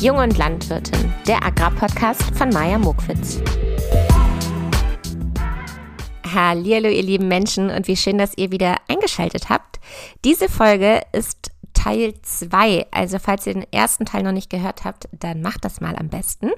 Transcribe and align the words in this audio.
Jung 0.00 0.18
und 0.18 0.38
Landwirtin, 0.38 1.12
der 1.26 1.44
Agrarpodcast 1.44 2.22
von 2.36 2.50
Maja 2.50 2.78
Mokwitz. 2.78 3.40
Hallo 6.32 6.88
ihr 6.88 7.02
lieben 7.02 7.26
Menschen 7.26 7.68
und 7.68 7.88
wie 7.88 7.96
schön, 7.96 8.16
dass 8.16 8.38
ihr 8.38 8.52
wieder 8.52 8.76
eingeschaltet 8.86 9.48
habt. 9.48 9.80
Diese 10.24 10.48
Folge 10.48 11.00
ist 11.10 11.50
Teil 11.74 12.14
2. 12.22 12.86
Also 12.92 13.18
falls 13.18 13.48
ihr 13.48 13.54
den 13.54 13.72
ersten 13.72 14.04
Teil 14.04 14.22
noch 14.22 14.30
nicht 14.30 14.50
gehört 14.50 14.84
habt, 14.84 15.08
dann 15.10 15.42
macht 15.42 15.64
das 15.64 15.80
mal 15.80 15.96
am 15.96 16.10
besten. 16.10 16.50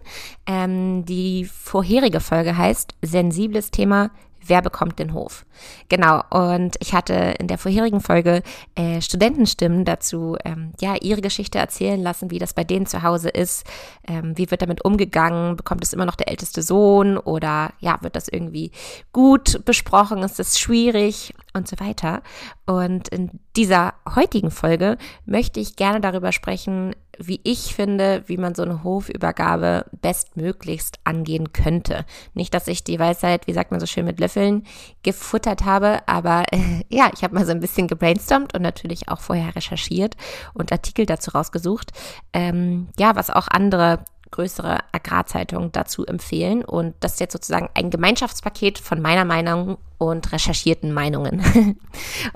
Ähm, 0.47 1.07
die 1.07 1.47
vorherige 1.47 2.21
Folge 2.21 2.59
heißt 2.59 2.95
Sensibles 3.01 3.71
Thema 3.71 4.11
wer 4.51 4.61
bekommt 4.61 4.99
den 4.99 5.15
Hof. 5.15 5.47
Genau, 5.89 6.23
und 6.31 6.77
ich 6.81 6.93
hatte 6.93 7.15
in 7.39 7.47
der 7.47 7.57
vorherigen 7.57 8.01
Folge 8.01 8.43
äh, 8.75 9.01
Studentenstimmen 9.01 9.85
dazu, 9.85 10.37
ähm, 10.45 10.73
ja, 10.81 10.97
ihre 11.01 11.23
Geschichte 11.23 11.59
erzählen 11.59 12.03
lassen, 12.03 12.31
wie 12.31 12.39
das 12.39 12.53
bei 12.53 12.65
denen 12.65 12.87
zu 12.87 13.03
Hause 13.03 13.31
ist, 13.31 13.65
ähm, 14.07 14.37
wie 14.37 14.51
wird 14.51 14.61
damit 14.61 14.85
umgegangen, 14.85 15.57
bekommt 15.57 15.85
es 15.85 15.93
immer 15.93 16.05
noch 16.05 16.17
der 16.17 16.29
älteste 16.29 16.63
Sohn 16.63 17.17
oder 17.17 17.73
ja, 17.79 17.99
wird 18.03 18.17
das 18.17 18.29
irgendwie 18.29 18.73
gut 19.13 19.65
besprochen, 19.65 20.23
ist 20.23 20.41
es 20.41 20.59
schwierig 20.59 21.33
und 21.53 21.69
so 21.69 21.79
weiter. 21.81 22.23
Und 22.67 23.09
in 23.09 23.41
dieser 23.57 23.95
heutigen 24.15 24.51
Folge 24.51 24.97
möchte 25.27 25.61
ich 25.61 25.77
gerne 25.77 26.01
darüber 26.01 26.33
sprechen, 26.33 26.95
wie 27.19 27.41
ich 27.45 27.75
finde, 27.75 28.23
wie 28.27 28.39
man 28.39 28.55
so 28.55 28.63
eine 28.63 28.83
Hofübergabe 28.83 29.85
bestmöglichst 30.01 31.01
angehen 31.05 31.53
könnte. 31.53 32.07
Nicht, 32.35 32.55
dass 32.55 32.67
ich 32.67 32.83
die 32.83 32.99
Weisheit, 32.99 33.47
wie 33.47 33.53
sagt 33.53 33.71
man 33.71 33.81
so 33.81 33.87
schön, 33.87 34.07
mit 34.07 34.21
Löffeln 34.21 34.65
gefuttert 35.03 35.65
habe, 35.65 35.99
aber 36.07 36.45
ja, 36.89 37.11
ich 37.15 37.23
habe 37.23 37.35
mal 37.35 37.45
so 37.45 37.53
ein 37.53 37.61
bisschen 37.61 37.89
gebrainstormt 37.89 38.55
und 38.55 38.63
natürlich 38.63 39.09
auch 39.09 39.21
vorher 39.21 39.55
recherchiert 39.55 40.17
und 40.55 40.73
Artikel 40.73 41.05
dazu 41.05 41.33
rausgesucht. 41.33 41.91
Ähm, 42.33 42.89
ja, 42.99 43.17
was 43.17 43.31
auch 43.31 43.49
andere 43.49 44.05
größere 44.31 44.79
Agrarzeitungen 44.93 45.73
dazu 45.73 46.07
empfehlen. 46.07 46.65
Und 46.65 46.95
das 47.01 47.15
ist 47.15 47.21
jetzt 47.21 47.33
sozusagen 47.33 47.69
ein 47.75 47.91
Gemeinschaftspaket 47.91 48.79
von 48.79 49.03
meiner 49.03 49.25
Meinung 49.25 49.79
und 50.01 50.33
recherchierten 50.33 50.93
Meinungen. 50.93 51.43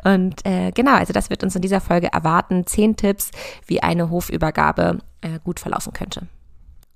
und 0.04 0.46
äh, 0.46 0.70
genau, 0.72 0.94
also 0.94 1.14
das 1.14 1.30
wird 1.30 1.42
uns 1.42 1.56
in 1.56 1.62
dieser 1.62 1.80
Folge 1.80 2.12
erwarten. 2.12 2.66
Zehn 2.66 2.94
Tipps, 2.94 3.30
wie 3.66 3.82
eine 3.82 4.10
Hofübergabe 4.10 4.98
äh, 5.22 5.38
gut 5.42 5.60
verlaufen 5.60 5.94
könnte. 5.94 6.28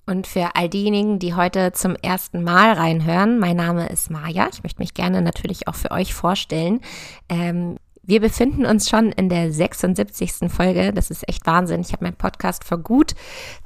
Und 0.04 0.26
für 0.26 0.54
all 0.54 0.68
diejenigen, 0.68 1.18
die 1.18 1.34
heute 1.34 1.72
zum 1.72 1.94
ersten 1.96 2.42
Mal 2.42 2.72
reinhören, 2.72 3.38
mein 3.38 3.56
Name 3.56 3.88
ist 3.88 4.10
Maja. 4.10 4.48
Ich 4.52 4.62
möchte 4.62 4.80
mich 4.80 4.94
gerne 4.94 5.22
natürlich 5.22 5.68
auch 5.68 5.74
für 5.74 5.90
euch 5.90 6.14
vorstellen. 6.14 6.80
Ähm, 7.28 7.76
wir 8.08 8.22
befinden 8.22 8.64
uns 8.64 8.88
schon 8.88 9.12
in 9.12 9.28
der 9.28 9.52
76. 9.52 10.50
Folge. 10.50 10.94
Das 10.94 11.10
ist 11.10 11.28
echt 11.28 11.46
Wahnsinn. 11.46 11.82
Ich 11.82 11.92
habe 11.92 12.04
meinen 12.04 12.16
Podcast 12.16 12.64
vor 12.64 12.78
gut 12.78 13.14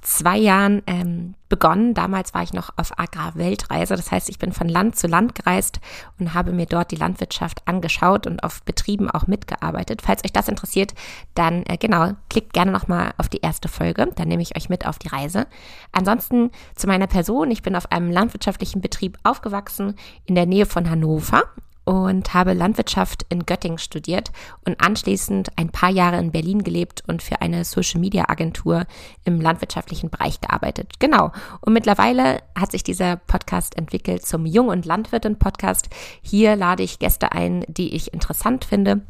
zwei 0.00 0.36
Jahren 0.36 0.82
ähm, 0.88 1.34
begonnen. 1.48 1.94
Damals 1.94 2.34
war 2.34 2.42
ich 2.42 2.52
noch 2.52 2.70
auf 2.76 2.98
Agrarweltreise. 2.98 3.94
Das 3.94 4.10
heißt, 4.10 4.28
ich 4.28 4.40
bin 4.40 4.50
von 4.50 4.68
Land 4.68 4.96
zu 4.96 5.06
Land 5.06 5.36
gereist 5.36 5.78
und 6.18 6.34
habe 6.34 6.50
mir 6.50 6.66
dort 6.66 6.90
die 6.90 6.96
Landwirtschaft 6.96 7.62
angeschaut 7.68 8.26
und 8.26 8.42
auf 8.42 8.64
Betrieben 8.64 9.08
auch 9.08 9.28
mitgearbeitet. 9.28 10.02
Falls 10.02 10.24
euch 10.24 10.32
das 10.32 10.48
interessiert, 10.48 10.92
dann 11.36 11.62
äh, 11.68 11.77
genau, 11.77 12.10
klickt 12.28 12.52
gerne 12.52 12.72
nochmal 12.72 13.14
auf 13.18 13.28
die 13.28 13.42
erste 13.42 13.68
Folge. 13.68 14.08
Dann 14.16 14.27
nehme 14.27 14.42
ich 14.42 14.56
euch 14.56 14.68
mit 14.68 14.88
auf 14.88 14.98
die 14.98 15.08
Reise. 15.08 15.46
Ansonsten 15.92 16.50
zu 16.74 16.88
meiner 16.88 17.06
Person. 17.06 17.52
Ich 17.52 17.62
bin 17.62 17.77
auf 17.77 17.92
einem 17.92 18.10
landwirtschaftlichen 18.10 18.80
Betrieb 18.80 19.18
aufgewachsen 19.22 19.94
in 20.27 20.34
der 20.34 20.46
Nähe 20.46 20.66
von 20.66 20.90
Hannover 20.90 21.44
und 21.84 22.34
habe 22.34 22.52
Landwirtschaft 22.52 23.27
in 23.28 23.47
Göttingen 23.47 23.78
studiert 23.78 24.30
und 24.64 24.80
anschließend 24.80 25.50
ein 25.56 25.70
paar 25.70 25.91
Jahre 25.91 26.19
in 26.19 26.33
Berlin 26.33 26.62
gelebt 26.62 27.02
und 27.06 27.22
für 27.22 27.41
eine 27.41 27.64
Social 27.64 28.00
Media 28.00 28.28
Agentur 28.28 28.84
im 29.24 29.41
landwirtschaftlichen 29.41 30.11
Bereich 30.11 30.41
gearbeitet. 30.41 31.00
Genau. 31.00 31.33
Und 31.61 31.72
mittlerweile 31.72 32.39
hat 32.58 32.72
sich 32.72 32.83
dieser 32.84 33.16
Podcast 33.16 33.77
entwickelt 33.77 34.24
zum 34.24 34.47
Jung- 34.47 34.68
und 34.68 34.86
Landwirtin 34.86 35.39
Podcast. 35.39 35.89
Hier 36.23 36.56
lade 36.56 36.83
ich 36.83 36.98
Gäste 36.98 37.33
ein, 37.33 37.64
die 37.68 37.95
ich 37.95 38.12
interessant 38.12 38.64
finde 38.64 39.02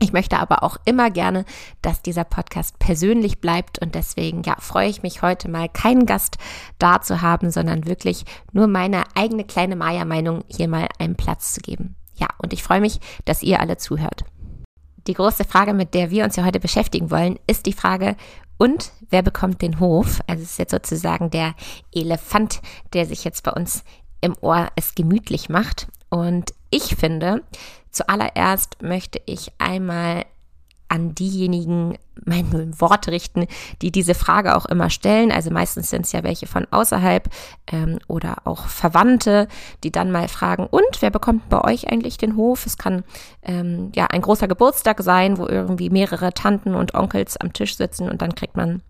ich 0.00 0.12
möchte 0.12 0.38
aber 0.38 0.62
auch 0.62 0.76
immer 0.84 1.10
gerne, 1.10 1.44
dass 1.82 2.02
dieser 2.02 2.24
Podcast 2.24 2.78
persönlich 2.78 3.40
bleibt 3.40 3.80
und 3.80 3.94
deswegen 3.96 4.42
ja, 4.44 4.54
freue 4.60 4.88
ich 4.88 5.02
mich 5.02 5.22
heute 5.22 5.48
mal 5.50 5.68
keinen 5.68 6.06
Gast 6.06 6.38
da 6.78 7.00
zu 7.00 7.20
haben, 7.20 7.50
sondern 7.50 7.86
wirklich 7.86 8.24
nur 8.52 8.68
meine 8.68 9.02
eigene 9.16 9.44
kleine 9.44 9.74
Maya-Meinung 9.74 10.44
hier 10.46 10.68
mal 10.68 10.86
einen 10.98 11.16
Platz 11.16 11.52
zu 11.52 11.60
geben. 11.60 11.96
Ja, 12.18 12.28
und 12.38 12.52
ich 12.52 12.62
freue 12.62 12.80
mich, 12.80 13.00
dass 13.24 13.42
ihr 13.42 13.60
alle 13.60 13.76
zuhört. 13.76 14.24
Die 15.06 15.14
große 15.14 15.44
Frage, 15.44 15.72
mit 15.72 15.94
der 15.94 16.10
wir 16.10 16.24
uns 16.24 16.36
ja 16.36 16.44
heute 16.44 16.60
beschäftigen 16.60 17.10
wollen, 17.10 17.38
ist 17.46 17.66
die 17.66 17.72
Frage, 17.72 18.16
und 18.58 18.90
wer 19.08 19.22
bekommt 19.22 19.62
den 19.62 19.78
Hof? 19.78 20.20
Also 20.26 20.42
es 20.42 20.50
ist 20.50 20.58
jetzt 20.58 20.72
sozusagen 20.72 21.30
der 21.30 21.54
Elefant, 21.94 22.60
der 22.92 23.06
sich 23.06 23.24
jetzt 23.24 23.44
bei 23.44 23.52
uns 23.52 23.84
im 24.20 24.34
Ohr 24.40 24.68
es 24.74 24.96
gemütlich 24.96 25.48
macht. 25.48 25.86
Und 26.10 26.52
ich 26.70 26.96
finde, 26.96 27.42
Zuallererst 27.98 28.82
möchte 28.82 29.20
ich 29.26 29.50
einmal 29.58 30.24
an 30.88 31.14
diejenigen 31.14 31.98
meine 32.24 32.80
Worte 32.80 33.12
richten, 33.12 33.46
die 33.82 33.92
diese 33.92 34.14
Frage 34.14 34.56
auch 34.56 34.66
immer 34.66 34.90
stellen. 34.90 35.30
Also 35.30 35.50
meistens 35.50 35.90
sind 35.90 36.06
es 36.06 36.12
ja 36.12 36.22
welche 36.22 36.46
von 36.46 36.66
außerhalb 36.70 37.28
ähm, 37.70 37.98
oder 38.08 38.36
auch 38.44 38.66
Verwandte, 38.66 39.48
die 39.84 39.92
dann 39.92 40.10
mal 40.10 40.28
fragen, 40.28 40.66
und 40.66 41.00
wer 41.00 41.10
bekommt 41.10 41.48
bei 41.48 41.62
euch 41.62 41.88
eigentlich 41.90 42.16
den 42.16 42.36
Hof? 42.36 42.66
Es 42.66 42.78
kann 42.78 43.04
ähm, 43.42 43.92
ja 43.94 44.06
ein 44.06 44.22
großer 44.22 44.48
Geburtstag 44.48 45.02
sein, 45.02 45.38
wo 45.38 45.46
irgendwie 45.46 45.90
mehrere 45.90 46.32
Tanten 46.32 46.74
und 46.74 46.94
Onkels 46.94 47.36
am 47.36 47.52
Tisch 47.52 47.76
sitzen 47.76 48.08
und 48.10 48.22
dann 48.22 48.34
kriegt 48.34 48.56
man 48.56 48.82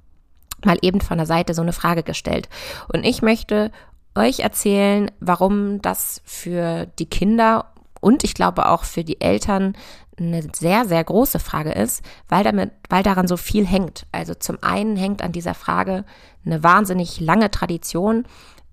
mal 0.65 0.79
eben 0.83 1.01
von 1.01 1.19
der 1.19 1.27
Seite 1.27 1.55
so 1.55 1.63
eine 1.63 1.73
Frage 1.73 2.03
gestellt. 2.03 2.49
Und 2.93 3.05
ich 3.05 3.23
möchte 3.23 3.71
euch 4.15 4.41
erzählen, 4.41 5.11
warum 5.21 5.81
das 5.83 6.21
für 6.25 6.87
die 6.99 7.07
Kinder 7.07 7.73
und 8.01 8.25
ich 8.25 8.35
glaube 8.35 8.69
auch 8.69 8.85
für 8.85 9.05
die 9.05 9.21
Eltern 9.21 9.77
eine 10.19 10.43
sehr, 10.55 10.85
sehr 10.85 11.03
große 11.03 11.39
Frage 11.39 11.73
ist, 11.73 12.03
weil 12.29 12.45
damit, 12.45 12.71
weil 12.89 13.03
daran 13.03 13.29
so 13.29 13.37
viel 13.37 13.67
hängt. 13.67 14.07
Also 14.13 14.35
zum 14.35 14.59
einen 14.63 14.97
hängt 14.97 15.23
an 15.23 15.33
dieser 15.33 15.55
Frage 15.55 16.05
eine 16.45 16.63
wahnsinnig 16.63 17.21
lange 17.21 17.51
Tradition. 17.51 18.25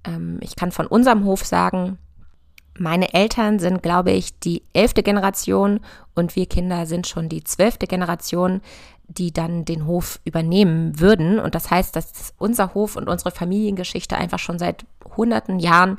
Ähm, 0.06 0.38
ich 0.42 0.56
kann 0.56 0.72
von 0.72 0.88
unserem 0.88 1.26
Hof 1.26 1.46
sagen, 1.46 1.98
meine 2.78 3.14
Eltern 3.14 3.60
sind, 3.60 3.82
glaube 3.82 4.12
ich, 4.12 4.38
die 4.40 4.64
elfte 4.74 5.04
Generation 5.04 5.80
und 6.14 6.36
wir 6.36 6.46
Kinder 6.46 6.86
sind 6.86 7.08
schon 7.08 7.30
die 7.30 7.44
zwölfte 7.44 7.88
Generation, 7.88 8.62
die 9.08 9.32
dann 9.32 9.66
den 9.66 9.86
Hof 9.86 10.20
übernehmen 10.26 11.00
würden. 11.00 11.40
Und 11.40 11.56
das 11.56 11.70
heißt, 11.70 11.96
dass 11.96 12.34
unser 12.38 12.74
Hof 12.74 12.96
und 12.96 13.08
unsere 13.08 13.32
Familiengeschichte 13.32 14.18
einfach 14.18 14.40
schon 14.40 14.60
seit 14.60 14.86
hunderten 15.16 15.60
Jahren 15.60 15.98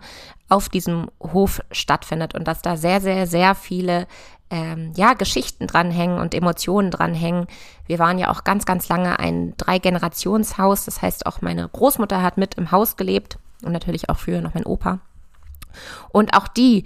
auf 0.49 0.69
diesem 0.69 1.11
Hof 1.21 1.61
stattfindet 1.71 2.35
und 2.35 2.47
dass 2.47 2.63
da 2.63 2.77
sehr, 2.77 3.01
sehr, 3.01 3.27
sehr 3.27 3.55
viele 3.55 4.07
ähm, 4.51 4.93
ja, 4.97 5.15
Geschichten 5.15 5.67
dranhängen 5.67 6.19
und 6.19 6.35
Emotionen 6.35 6.91
dranhängen. 6.91 7.47
Wir 7.87 7.99
waren 7.99 8.19
ja 8.19 8.31
auch 8.31 8.45
ganz, 8.45 8.65
ganz 8.65 8.89
lange 8.89 9.19
ein 9.19 9.55
Drei-Generations-Haus. 9.57 10.85
Das 10.85 11.03
heißt, 11.03 11.27
auch 11.27 11.41
meine 11.41 11.69
Großmutter 11.69 12.23
hat 12.23 12.37
mit 12.37 12.55
im 12.55 12.71
Haus 12.71 12.97
gelebt 12.97 13.39
und 13.63 13.73
natürlich 13.73 14.09
auch 14.09 14.19
früher 14.19 14.41
noch 14.41 14.55
mein 14.55 14.67
Opa. 14.67 15.01
Und 16.11 16.35
auch 16.35 16.49
die 16.49 16.85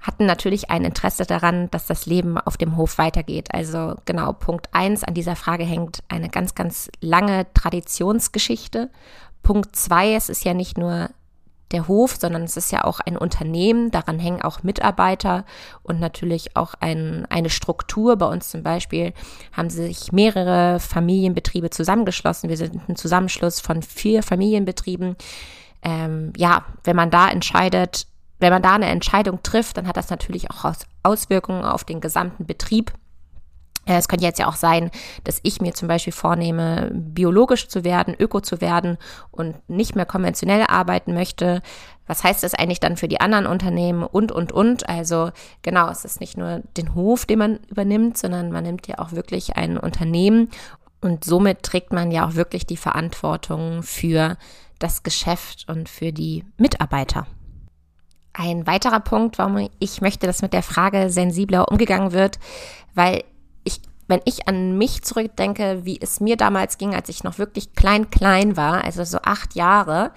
hatten 0.00 0.26
natürlich 0.26 0.70
ein 0.70 0.84
Interesse 0.84 1.24
daran, 1.24 1.70
dass 1.70 1.86
das 1.86 2.06
Leben 2.06 2.38
auf 2.38 2.56
dem 2.56 2.76
Hof 2.76 2.98
weitergeht. 2.98 3.48
Also 3.52 3.96
genau, 4.04 4.32
Punkt 4.32 4.68
eins 4.72 5.02
an 5.02 5.14
dieser 5.14 5.34
Frage 5.36 5.64
hängt 5.64 6.02
eine 6.08 6.28
ganz, 6.28 6.54
ganz 6.54 6.88
lange 7.00 7.46
Traditionsgeschichte. 7.54 8.90
Punkt 9.42 9.74
zwei, 9.74 10.14
es 10.14 10.28
ist 10.28 10.44
ja 10.44 10.54
nicht 10.54 10.78
nur 10.78 11.10
der 11.72 11.88
Hof, 11.88 12.16
sondern 12.20 12.44
es 12.44 12.56
ist 12.56 12.70
ja 12.70 12.84
auch 12.84 13.00
ein 13.00 13.16
Unternehmen, 13.16 13.90
daran 13.90 14.20
hängen 14.20 14.42
auch 14.42 14.62
Mitarbeiter 14.62 15.44
und 15.82 15.98
natürlich 15.98 16.56
auch 16.56 16.74
ein, 16.78 17.26
eine 17.28 17.50
Struktur. 17.50 18.16
Bei 18.16 18.26
uns 18.26 18.50
zum 18.50 18.62
Beispiel 18.62 19.12
haben 19.52 19.70
sich 19.70 20.12
mehrere 20.12 20.78
Familienbetriebe 20.78 21.70
zusammengeschlossen. 21.70 22.48
Wir 22.48 22.56
sind 22.56 22.88
ein 22.88 22.94
Zusammenschluss 22.94 23.58
von 23.58 23.82
vier 23.82 24.22
Familienbetrieben. 24.22 25.16
Ähm, 25.82 26.32
ja, 26.36 26.64
wenn 26.84 26.94
man 26.94 27.10
da 27.10 27.28
entscheidet, 27.28 28.06
wenn 28.38 28.52
man 28.52 28.62
da 28.62 28.74
eine 28.74 28.86
Entscheidung 28.86 29.42
trifft, 29.42 29.76
dann 29.76 29.86
hat 29.86 29.96
das 29.96 30.10
natürlich 30.10 30.50
auch 30.50 30.72
Auswirkungen 31.02 31.64
auf 31.64 31.84
den 31.84 32.00
gesamten 32.00 32.46
Betrieb. 32.46 32.92
Es 33.88 34.08
könnte 34.08 34.24
jetzt 34.24 34.40
ja 34.40 34.48
auch 34.48 34.56
sein, 34.56 34.90
dass 35.22 35.38
ich 35.44 35.60
mir 35.60 35.72
zum 35.72 35.86
Beispiel 35.86 36.12
vornehme, 36.12 36.90
biologisch 36.92 37.68
zu 37.68 37.84
werden, 37.84 38.16
öko 38.18 38.40
zu 38.40 38.60
werden 38.60 38.98
und 39.30 39.56
nicht 39.68 39.94
mehr 39.94 40.06
konventionell 40.06 40.64
arbeiten 40.66 41.14
möchte. 41.14 41.62
Was 42.08 42.24
heißt 42.24 42.42
das 42.42 42.54
eigentlich 42.54 42.80
dann 42.80 42.96
für 42.96 43.06
die 43.06 43.20
anderen 43.20 43.46
Unternehmen 43.46 44.02
und, 44.02 44.32
und, 44.32 44.50
und? 44.50 44.88
Also 44.88 45.30
genau, 45.62 45.88
es 45.88 46.04
ist 46.04 46.20
nicht 46.20 46.36
nur 46.36 46.62
den 46.76 46.94
Hof, 46.96 47.26
den 47.26 47.38
man 47.38 47.60
übernimmt, 47.68 48.18
sondern 48.18 48.50
man 48.50 48.64
nimmt 48.64 48.88
ja 48.88 48.98
auch 48.98 49.12
wirklich 49.12 49.56
ein 49.56 49.78
Unternehmen 49.78 50.50
und 51.00 51.24
somit 51.24 51.62
trägt 51.62 51.92
man 51.92 52.10
ja 52.10 52.26
auch 52.26 52.34
wirklich 52.34 52.66
die 52.66 52.76
Verantwortung 52.76 53.84
für 53.84 54.36
das 54.80 55.04
Geschäft 55.04 55.66
und 55.68 55.88
für 55.88 56.12
die 56.12 56.44
Mitarbeiter. 56.56 57.28
Ein 58.38 58.66
weiterer 58.66 59.00
Punkt, 59.00 59.38
warum 59.38 59.68
ich 59.78 60.02
möchte, 60.02 60.26
dass 60.26 60.42
mit 60.42 60.52
der 60.52 60.62
Frage 60.62 61.08
sensibler 61.08 61.70
umgegangen 61.70 62.12
wird, 62.12 62.38
weil 62.94 63.24
ich 63.64 63.80
wenn 64.08 64.20
ich 64.24 64.46
an 64.46 64.78
mich 64.78 65.02
zurückdenke, 65.02 65.80
wie 65.84 65.98
es 66.00 66.20
mir 66.20 66.36
damals 66.36 66.78
ging, 66.78 66.94
als 66.94 67.08
ich 67.08 67.24
noch 67.24 67.38
wirklich 67.38 67.74
klein, 67.74 68.08
klein 68.08 68.56
war, 68.56 68.84
also 68.84 69.02
so 69.02 69.18
acht 69.22 69.56
Jahre, 69.56 70.12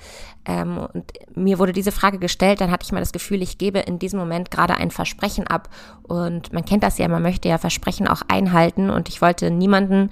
ähm, 0.45 0.87
und 0.93 1.11
mir 1.35 1.59
wurde 1.59 1.73
diese 1.73 1.91
Frage 1.91 2.19
gestellt, 2.19 2.59
dann 2.59 2.71
hatte 2.71 2.83
ich 2.83 2.91
mal 2.91 2.99
das 2.99 3.11
Gefühl, 3.11 3.41
ich 3.41 3.57
gebe 3.57 3.79
in 3.79 3.99
diesem 3.99 4.19
Moment 4.19 4.51
gerade 4.51 4.75
ein 4.75 4.91
Versprechen 4.91 5.47
ab. 5.47 5.69
Und 6.03 6.51
man 6.53 6.65
kennt 6.65 6.83
das 6.83 6.97
ja, 6.97 7.07
man 7.07 7.21
möchte 7.21 7.47
ja 7.47 7.57
Versprechen 7.57 8.07
auch 8.07 8.23
einhalten 8.27 8.89
und 8.89 9.09
ich 9.09 9.21
wollte 9.21 9.51
niemanden 9.51 10.09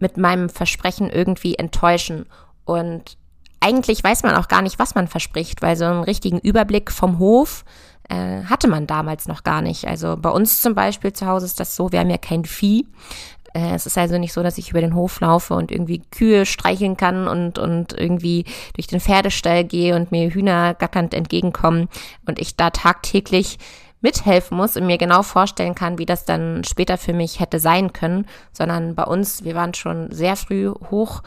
mit 0.00 0.16
meinem 0.16 0.48
Versprechen 0.48 1.10
irgendwie 1.10 1.54
enttäuschen. 1.54 2.26
Und 2.64 3.16
eigentlich 3.60 4.02
weiß 4.02 4.22
man 4.22 4.34
auch 4.36 4.48
gar 4.48 4.62
nicht, 4.62 4.78
was 4.78 4.94
man 4.94 5.08
verspricht, 5.08 5.62
weil 5.62 5.76
so 5.76 5.84
einen 5.84 6.04
richtigen 6.04 6.38
Überblick 6.38 6.90
vom 6.90 7.18
Hof 7.18 7.64
äh, 8.08 8.44
hatte 8.44 8.68
man 8.68 8.86
damals 8.86 9.28
noch 9.28 9.44
gar 9.44 9.62
nicht. 9.62 9.86
Also 9.86 10.16
bei 10.16 10.30
uns 10.30 10.62
zum 10.62 10.74
Beispiel 10.74 11.12
zu 11.12 11.26
Hause 11.26 11.46
ist 11.46 11.60
das 11.60 11.76
so, 11.76 11.92
wir 11.92 12.00
haben 12.00 12.10
ja 12.10 12.18
kein 12.18 12.44
Vieh. 12.44 12.86
Äh, 13.54 13.74
es 13.74 13.86
ist 13.86 13.98
also 13.98 14.18
nicht 14.18 14.32
so, 14.32 14.42
dass 14.42 14.58
ich 14.58 14.70
über 14.70 14.80
den 14.80 14.94
Hof 14.94 15.20
laufe 15.20 15.54
und 15.54 15.70
irgendwie 15.70 16.02
Kühe 16.10 16.46
streicheln 16.46 16.96
kann 16.96 17.28
und, 17.28 17.58
und 17.58 17.92
irgendwie 17.92 18.44
durch 18.74 18.86
den 18.86 19.00
Pferdestall 19.00 19.64
gehe 19.64 19.96
und 19.96 20.12
mir 20.12 20.30
Hühner 20.30 20.74
gackernd 20.74 21.14
entgegenkommen 21.14 21.88
und 22.26 22.38
ich 22.38 22.56
da 22.56 22.70
tagtäglich 22.70 23.58
mithelfen 24.00 24.56
muss 24.56 24.76
und 24.76 24.86
mir 24.86 24.98
genau 24.98 25.22
vorstellen 25.22 25.74
kann, 25.74 25.98
wie 25.98 26.06
das 26.06 26.24
dann 26.24 26.62
später 26.64 26.98
für 26.98 27.12
mich 27.12 27.40
hätte 27.40 27.58
sein 27.58 27.92
können, 27.92 28.26
sondern 28.52 28.94
bei 28.94 29.04
uns, 29.04 29.42
wir 29.42 29.54
waren 29.54 29.74
schon 29.74 30.12
sehr 30.12 30.36
früh 30.36 30.70
hoch 30.90 31.22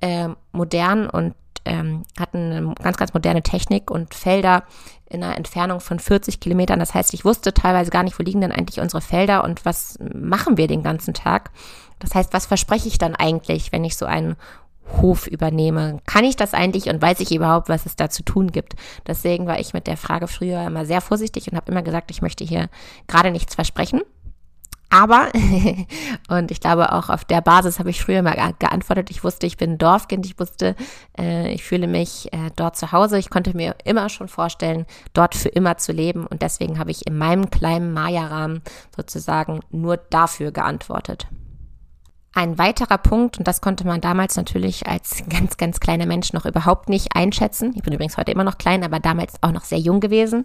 äh, 0.00 0.28
modern 0.52 1.08
und 1.08 1.34
ähm, 1.64 2.02
hatten 2.18 2.52
eine 2.52 2.74
ganz, 2.82 2.96
ganz 2.96 3.14
moderne 3.14 3.42
Technik 3.42 3.90
und 3.90 4.14
Felder 4.14 4.64
in 5.06 5.22
einer 5.22 5.36
Entfernung 5.36 5.80
von 5.80 5.98
40 5.98 6.40
Kilometern. 6.40 6.78
Das 6.78 6.94
heißt, 6.94 7.14
ich 7.14 7.24
wusste 7.24 7.54
teilweise 7.54 7.90
gar 7.90 8.02
nicht, 8.02 8.18
wo 8.18 8.22
liegen 8.22 8.40
denn 8.40 8.52
eigentlich 8.52 8.80
unsere 8.80 9.00
Felder 9.00 9.44
und 9.44 9.64
was 9.64 9.98
machen 10.14 10.56
wir 10.56 10.66
den 10.66 10.82
ganzen 10.82 11.14
Tag. 11.14 11.50
Das 11.98 12.14
heißt, 12.14 12.32
was 12.32 12.46
verspreche 12.46 12.88
ich 12.88 12.98
dann 12.98 13.14
eigentlich, 13.14 13.72
wenn 13.72 13.84
ich 13.84 13.96
so 13.96 14.06
einen 14.06 14.36
Hof 15.00 15.26
übernehme? 15.26 16.00
Kann 16.06 16.24
ich 16.24 16.36
das 16.36 16.54
eigentlich 16.54 16.88
und 16.88 17.00
weiß 17.00 17.20
ich 17.20 17.34
überhaupt, 17.34 17.68
was 17.68 17.86
es 17.86 17.96
da 17.96 18.10
zu 18.10 18.22
tun 18.22 18.52
gibt? 18.52 18.74
Deswegen 19.06 19.46
war 19.46 19.58
ich 19.58 19.72
mit 19.72 19.86
der 19.86 19.96
Frage 19.96 20.28
früher 20.28 20.66
immer 20.66 20.84
sehr 20.84 21.00
vorsichtig 21.00 21.50
und 21.50 21.56
habe 21.56 21.70
immer 21.70 21.82
gesagt, 21.82 22.10
ich 22.10 22.22
möchte 22.22 22.44
hier 22.44 22.68
gerade 23.06 23.30
nichts 23.30 23.54
versprechen. 23.54 24.02
Aber, 24.94 25.32
und 26.28 26.52
ich 26.52 26.60
glaube 26.60 26.92
auch 26.92 27.08
auf 27.08 27.24
der 27.24 27.40
Basis 27.40 27.80
habe 27.80 27.90
ich 27.90 28.00
früher 28.00 28.22
mal 28.22 28.54
geantwortet, 28.60 29.10
ich 29.10 29.24
wusste, 29.24 29.44
ich 29.44 29.56
bin 29.56 29.76
Dorfkind, 29.76 30.24
ich 30.24 30.38
wusste, 30.38 30.76
äh, 31.18 31.52
ich 31.52 31.64
fühle 31.64 31.88
mich 31.88 32.32
äh, 32.32 32.52
dort 32.54 32.76
zu 32.76 32.92
Hause. 32.92 33.18
Ich 33.18 33.28
konnte 33.28 33.56
mir 33.56 33.74
immer 33.84 34.08
schon 34.08 34.28
vorstellen, 34.28 34.86
dort 35.12 35.34
für 35.34 35.48
immer 35.48 35.78
zu 35.78 35.90
leben. 35.90 36.28
Und 36.28 36.42
deswegen 36.42 36.78
habe 36.78 36.92
ich 36.92 37.08
in 37.08 37.18
meinem 37.18 37.50
kleinen 37.50 37.92
Maya-Rahmen 37.92 38.62
sozusagen 38.94 39.58
nur 39.72 39.96
dafür 39.96 40.52
geantwortet. 40.52 41.26
Ein 42.32 42.56
weiterer 42.58 42.98
Punkt, 42.98 43.38
und 43.38 43.48
das 43.48 43.60
konnte 43.60 43.84
man 43.84 44.00
damals 44.00 44.36
natürlich 44.36 44.86
als 44.86 45.24
ganz, 45.28 45.56
ganz 45.56 45.80
kleiner 45.80 46.06
Mensch 46.06 46.32
noch 46.32 46.46
überhaupt 46.46 46.88
nicht 46.88 47.16
einschätzen. 47.16 47.72
Ich 47.74 47.82
bin 47.82 47.92
übrigens 47.92 48.16
heute 48.16 48.30
immer 48.30 48.44
noch 48.44 48.58
klein, 48.58 48.84
aber 48.84 49.00
damals 49.00 49.34
auch 49.40 49.50
noch 49.50 49.64
sehr 49.64 49.78
jung 49.78 49.98
gewesen. 49.98 50.44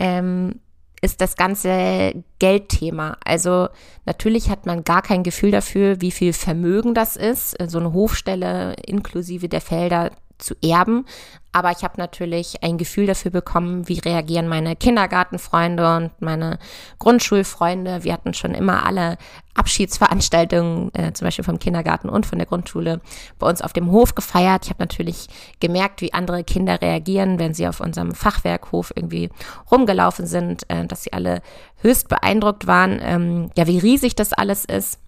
Ähm, 0.00 0.58
ist 1.04 1.20
das 1.20 1.36
ganze 1.36 2.24
Geldthema. 2.38 3.18
Also 3.24 3.68
natürlich 4.06 4.48
hat 4.48 4.64
man 4.64 4.84
gar 4.84 5.02
kein 5.02 5.22
Gefühl 5.22 5.50
dafür, 5.50 6.00
wie 6.00 6.10
viel 6.10 6.32
Vermögen 6.32 6.94
das 6.94 7.16
ist, 7.16 7.56
so 7.70 7.78
eine 7.78 7.92
Hofstelle 7.92 8.74
inklusive 8.86 9.48
der 9.48 9.60
Felder 9.60 10.10
zu 10.44 10.54
erben. 10.62 11.06
Aber 11.52 11.70
ich 11.70 11.84
habe 11.84 11.94
natürlich 11.98 12.64
ein 12.64 12.78
Gefühl 12.78 13.06
dafür 13.06 13.30
bekommen, 13.30 13.88
wie 13.88 14.00
reagieren 14.00 14.48
meine 14.48 14.74
Kindergartenfreunde 14.74 15.96
und 15.96 16.10
meine 16.20 16.58
Grundschulfreunde. 16.98 18.02
Wir 18.02 18.12
hatten 18.12 18.34
schon 18.34 18.54
immer 18.54 18.84
alle 18.84 19.18
Abschiedsveranstaltungen, 19.54 20.92
äh, 20.94 21.12
zum 21.12 21.26
Beispiel 21.26 21.44
vom 21.44 21.60
Kindergarten 21.60 22.08
und 22.08 22.26
von 22.26 22.38
der 22.38 22.46
Grundschule, 22.46 23.00
bei 23.38 23.48
uns 23.48 23.62
auf 23.62 23.72
dem 23.72 23.92
Hof 23.92 24.16
gefeiert. 24.16 24.64
Ich 24.64 24.70
habe 24.70 24.82
natürlich 24.82 25.28
gemerkt, 25.60 26.00
wie 26.00 26.12
andere 26.12 26.42
Kinder 26.42 26.82
reagieren, 26.82 27.38
wenn 27.38 27.54
sie 27.54 27.68
auf 27.68 27.80
unserem 27.80 28.14
Fachwerkhof 28.14 28.92
irgendwie 28.96 29.30
rumgelaufen 29.70 30.26
sind, 30.26 30.68
äh, 30.68 30.86
dass 30.86 31.04
sie 31.04 31.12
alle 31.12 31.40
höchst 31.82 32.08
beeindruckt 32.08 32.66
waren, 32.66 32.98
ähm, 33.00 33.50
ja, 33.56 33.68
wie 33.68 33.78
riesig 33.78 34.16
das 34.16 34.32
alles 34.32 34.64
ist. 34.64 34.98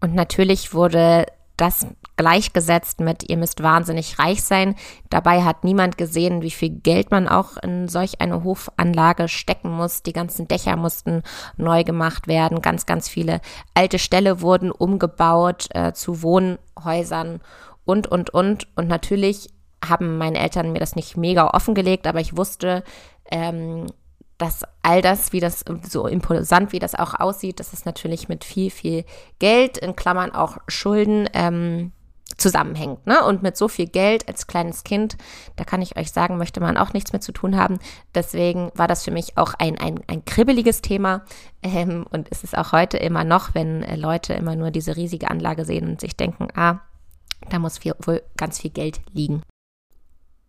Und 0.00 0.14
natürlich 0.14 0.72
wurde 0.72 1.26
das 1.56 1.86
gleichgesetzt 2.16 3.00
mit, 3.00 3.28
ihr 3.28 3.36
müsst 3.36 3.62
wahnsinnig 3.62 4.18
reich 4.18 4.42
sein. 4.42 4.74
Dabei 5.10 5.42
hat 5.42 5.64
niemand 5.64 5.98
gesehen, 5.98 6.42
wie 6.42 6.50
viel 6.50 6.70
Geld 6.70 7.10
man 7.10 7.28
auch 7.28 7.56
in 7.58 7.88
solch 7.88 8.20
eine 8.20 8.44
Hofanlage 8.44 9.28
stecken 9.28 9.70
muss. 9.70 10.02
Die 10.02 10.12
ganzen 10.12 10.48
Dächer 10.48 10.76
mussten 10.76 11.22
neu 11.56 11.84
gemacht 11.84 12.26
werden. 12.26 12.62
Ganz, 12.62 12.86
ganz 12.86 13.08
viele 13.08 13.40
alte 13.74 13.98
Ställe 13.98 14.40
wurden 14.40 14.70
umgebaut 14.70 15.68
äh, 15.70 15.92
zu 15.92 16.22
Wohnhäusern 16.22 17.40
und, 17.84 18.06
und, 18.06 18.30
und. 18.30 18.68
Und 18.76 18.88
natürlich 18.88 19.50
haben 19.84 20.18
meine 20.18 20.38
Eltern 20.38 20.72
mir 20.72 20.80
das 20.80 20.96
nicht 20.96 21.16
mega 21.16 21.48
offengelegt, 21.50 22.06
aber 22.06 22.20
ich 22.20 22.36
wusste, 22.36 22.82
ähm, 23.30 23.86
dass 24.44 24.62
all 24.82 25.00
das, 25.00 25.32
wie 25.32 25.40
das 25.40 25.64
so 25.88 26.06
imposant, 26.06 26.72
wie 26.72 26.78
das 26.78 26.94
auch 26.94 27.14
aussieht, 27.18 27.60
dass 27.60 27.72
es 27.72 27.86
natürlich 27.86 28.28
mit 28.28 28.44
viel, 28.44 28.70
viel 28.70 29.06
Geld, 29.38 29.78
in 29.78 29.96
Klammern 29.96 30.32
auch 30.32 30.58
Schulden, 30.68 31.30
ähm, 31.32 31.92
zusammenhängt. 32.36 33.06
Ne? 33.06 33.24
Und 33.24 33.42
mit 33.42 33.56
so 33.56 33.68
viel 33.68 33.86
Geld 33.86 34.28
als 34.28 34.46
kleines 34.46 34.84
Kind, 34.84 35.16
da 35.56 35.64
kann 35.64 35.80
ich 35.80 35.96
euch 35.96 36.10
sagen, 36.12 36.36
möchte 36.36 36.60
man 36.60 36.76
auch 36.76 36.92
nichts 36.92 37.12
mehr 37.12 37.22
zu 37.22 37.32
tun 37.32 37.56
haben. 37.56 37.78
Deswegen 38.14 38.70
war 38.74 38.86
das 38.86 39.04
für 39.04 39.12
mich 39.12 39.38
auch 39.38 39.54
ein, 39.58 39.78
ein, 39.78 40.00
ein 40.08 40.26
kribbeliges 40.26 40.82
Thema 40.82 41.24
ähm, 41.62 42.04
und 42.10 42.28
ist 42.28 42.44
es 42.44 42.54
auch 42.54 42.72
heute 42.72 42.98
immer 42.98 43.24
noch, 43.24 43.54
wenn 43.54 43.82
äh, 43.82 43.96
Leute 43.96 44.34
immer 44.34 44.56
nur 44.56 44.70
diese 44.70 44.94
riesige 44.96 45.30
Anlage 45.30 45.64
sehen 45.64 45.88
und 45.88 46.00
sich 46.02 46.16
denken, 46.16 46.48
ah, 46.54 46.80
da 47.48 47.58
muss 47.58 47.78
viel, 47.78 47.94
wohl 48.00 48.22
ganz 48.36 48.60
viel 48.60 48.70
Geld 48.70 49.00
liegen. 49.12 49.42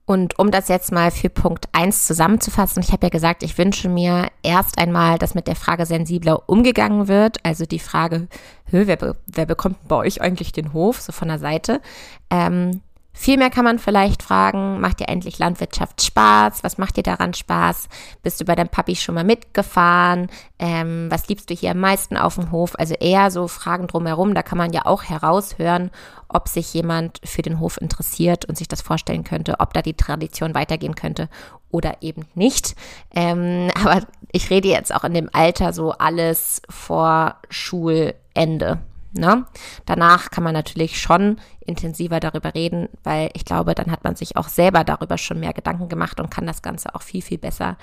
Und 0.06 0.38
um 0.38 0.52
das 0.52 0.68
jetzt 0.68 0.92
mal 0.92 1.10
für 1.10 1.30
Punkt 1.30 1.68
1 1.72 2.06
zusammenzufassen, 2.06 2.84
ich 2.84 2.92
habe 2.92 3.08
ja 3.08 3.10
gesagt, 3.10 3.42
ich 3.42 3.58
wünsche 3.58 3.90
mir 3.90 4.28
erst 4.44 4.78
einmal, 4.78 5.18
dass 5.18 5.34
mit 5.34 5.48
der 5.48 5.56
Frage 5.56 5.88
sensibler 5.88 6.48
umgegangen 6.48 7.08
wird. 7.08 7.38
Also 7.44 7.66
die 7.66 7.80
Frage, 7.80 8.28
wer, 8.70 9.16
wer 9.26 9.46
bekommt 9.48 9.88
bei 9.88 9.96
euch 9.96 10.22
eigentlich 10.22 10.52
den 10.52 10.74
Hof, 10.74 11.02
so 11.02 11.12
von 11.12 11.28
der 11.28 11.40
Seite. 11.40 11.82
Ähm, 12.30 12.82
Vielmehr 13.18 13.50
kann 13.50 13.64
man 13.64 13.80
vielleicht 13.80 14.22
fragen, 14.22 14.82
macht 14.82 15.00
dir 15.00 15.08
endlich 15.08 15.40
Landwirtschaft 15.40 16.02
Spaß? 16.02 16.66
Was 16.66 16.78
macht 16.78 16.98
dir 16.98 17.02
daran 17.02 17.34
Spaß? 17.34 17.88
Bist 18.22 18.42
du 18.42 18.46
bei 18.46 18.56
deinem 18.56 18.68
Papi 18.68 18.98
schon 18.98 19.16
mal 19.16 19.24
mitgefahren? 19.24 20.28
Ähm, 20.60 21.08
was 21.10 21.30
liebst 21.30 21.50
du 21.50 21.54
hier 21.54 21.72
am 21.72 21.80
meisten 21.80 22.18
auf 22.18 22.36
dem 22.36 22.52
Hof? 22.52 22.78
Also 22.78 22.94
eher 22.94 23.32
so 23.32 23.48
Fragen 23.48 23.88
drumherum. 23.88 24.36
Da 24.36 24.44
kann 24.44 24.58
man 24.58 24.74
ja 24.74 24.86
auch 24.86 25.04
heraushören, 25.04 25.92
ob 26.28 26.50
sich 26.50 26.74
jemand 26.74 27.22
für 27.24 27.42
den 27.42 27.62
Hof 27.62 27.80
interessiert 27.80 28.46
und 28.46 28.58
sich 28.58 28.68
das 28.68 28.82
vorstellen 28.82 29.24
könnte, 29.24 29.56
ob 29.60 29.74
da 29.74 29.82
die 29.82 29.96
Tradition 29.96 30.54
weitergehen 30.54 30.96
könnte 30.96 31.30
oder 31.72 32.02
eben 32.02 32.26
nicht. 32.36 32.76
Ähm, 33.16 33.72
aber 33.82 34.06
ich 34.34 34.50
rede 34.50 34.68
jetzt 34.68 34.94
auch 34.94 35.06
in 35.06 35.14
dem 35.14 35.30
Alter 35.32 35.72
so 35.72 35.94
alles 35.94 36.62
vor 36.70 37.38
Schulende. 37.50 38.80
Ne? 39.18 39.46
Danach 39.86 40.30
kann 40.30 40.44
man 40.44 40.54
natürlich 40.54 41.00
schon 41.00 41.40
intensiver 41.62 42.20
darüber 42.20 42.54
reden, 42.54 42.90
weil 43.04 43.30
ich 43.34 43.46
glaube, 43.46 43.74
dann 43.74 43.92
hat 43.92 44.04
man 44.04 44.16
sich 44.16 44.36
auch 44.36 44.50
selber 44.50 44.84
darüber 44.84 45.18
schon 45.18 45.40
mehr 45.40 45.54
Gedanken 45.54 45.88
gemacht 45.90 46.20
und 46.20 46.30
kann 46.30 46.46
das 46.46 46.62
Ganze 46.62 46.94
auch 46.96 47.02
viel, 47.02 47.22
viel 47.22 47.38
besser 47.38 47.78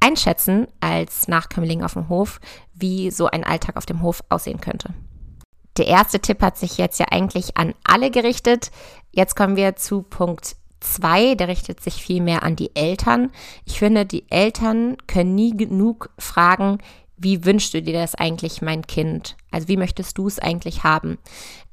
einschätzen 0.00 0.68
als 0.80 1.28
Nachkömmling 1.28 1.82
auf 1.82 1.94
dem 1.94 2.08
Hof, 2.08 2.40
wie 2.74 3.10
so 3.10 3.26
ein 3.26 3.44
Alltag 3.44 3.76
auf 3.76 3.86
dem 3.86 4.02
Hof 4.02 4.22
aussehen 4.28 4.60
könnte. 4.60 4.90
Der 5.76 5.86
erste 5.86 6.20
Tipp 6.20 6.42
hat 6.42 6.56
sich 6.56 6.78
jetzt 6.78 7.00
ja 7.00 7.06
eigentlich 7.10 7.56
an 7.56 7.74
alle 7.82 8.10
gerichtet. 8.10 8.70
Jetzt 9.10 9.34
kommen 9.34 9.56
wir 9.56 9.76
zu 9.76 10.02
Punkt 10.02 10.56
2, 10.80 11.34
der 11.34 11.48
richtet 11.48 11.80
sich 11.80 11.94
viel 11.94 12.22
mehr 12.22 12.42
an 12.42 12.56
die 12.56 12.76
Eltern. 12.76 13.32
Ich 13.64 13.78
finde, 13.78 14.04
die 14.06 14.30
Eltern 14.30 14.96
können 15.06 15.34
nie 15.34 15.56
genug 15.56 16.10
fragen, 16.18 16.78
wie 17.16 17.44
wünschst 17.44 17.74
du 17.74 17.82
dir 17.82 17.94
das 17.94 18.14
eigentlich, 18.14 18.62
mein 18.62 18.86
Kind? 18.86 19.36
Also 19.50 19.68
wie 19.68 19.76
möchtest 19.76 20.18
du 20.18 20.26
es 20.26 20.38
eigentlich 20.38 20.84
haben? 20.84 21.18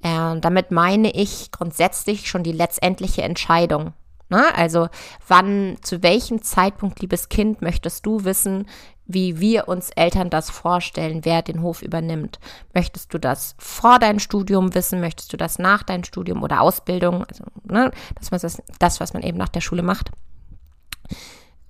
Äh, 0.01 0.39
damit 0.39 0.71
meine 0.71 1.11
ich 1.11 1.51
grundsätzlich 1.51 2.27
schon 2.27 2.43
die 2.43 2.51
letztendliche 2.51 3.23
Entscheidung. 3.23 3.93
Ne? 4.29 4.43
Also 4.55 4.87
wann, 5.27 5.77
zu 5.81 6.03
welchem 6.03 6.41
Zeitpunkt, 6.41 7.01
liebes 7.01 7.27
Kind, 7.29 7.61
möchtest 7.61 8.05
du 8.05 8.23
wissen, 8.23 8.65
wie 9.05 9.41
wir 9.41 9.67
uns 9.67 9.89
Eltern 9.89 10.29
das 10.29 10.49
vorstellen, 10.49 11.25
wer 11.25 11.41
den 11.41 11.61
Hof 11.61 11.81
übernimmt? 11.81 12.39
Möchtest 12.73 13.13
du 13.13 13.17
das 13.17 13.55
vor 13.57 13.99
deinem 13.99 14.19
Studium 14.19 14.73
wissen? 14.73 15.01
Möchtest 15.01 15.33
du 15.33 15.37
das 15.37 15.59
nach 15.59 15.83
deinem 15.83 16.05
Studium 16.05 16.43
oder 16.43 16.61
Ausbildung? 16.61 17.25
Also 17.25 17.43
ne, 17.63 17.91
das, 18.17 18.31
was, 18.31 18.61
das, 18.79 18.99
was 18.99 19.13
man 19.13 19.23
eben 19.23 19.37
nach 19.37 19.49
der 19.49 19.61
Schule 19.61 19.83
macht. 19.83 20.11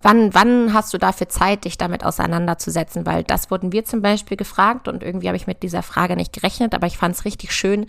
Wann, 0.01 0.33
wann 0.33 0.73
hast 0.73 0.93
du 0.93 0.97
dafür 0.97 1.29
Zeit, 1.29 1.65
dich 1.65 1.77
damit 1.77 2.03
auseinanderzusetzen? 2.03 3.05
Weil 3.05 3.23
das 3.23 3.51
wurden 3.51 3.71
wir 3.71 3.85
zum 3.85 4.01
Beispiel 4.01 4.37
gefragt 4.37 4.87
und 4.87 5.03
irgendwie 5.03 5.27
habe 5.27 5.37
ich 5.37 5.47
mit 5.47 5.63
dieser 5.63 5.83
Frage 5.83 6.15
nicht 6.15 6.33
gerechnet, 6.33 6.73
aber 6.73 6.87
ich 6.87 6.97
fand 6.97 7.15
es 7.15 7.25
richtig 7.25 7.53
schön, 7.53 7.85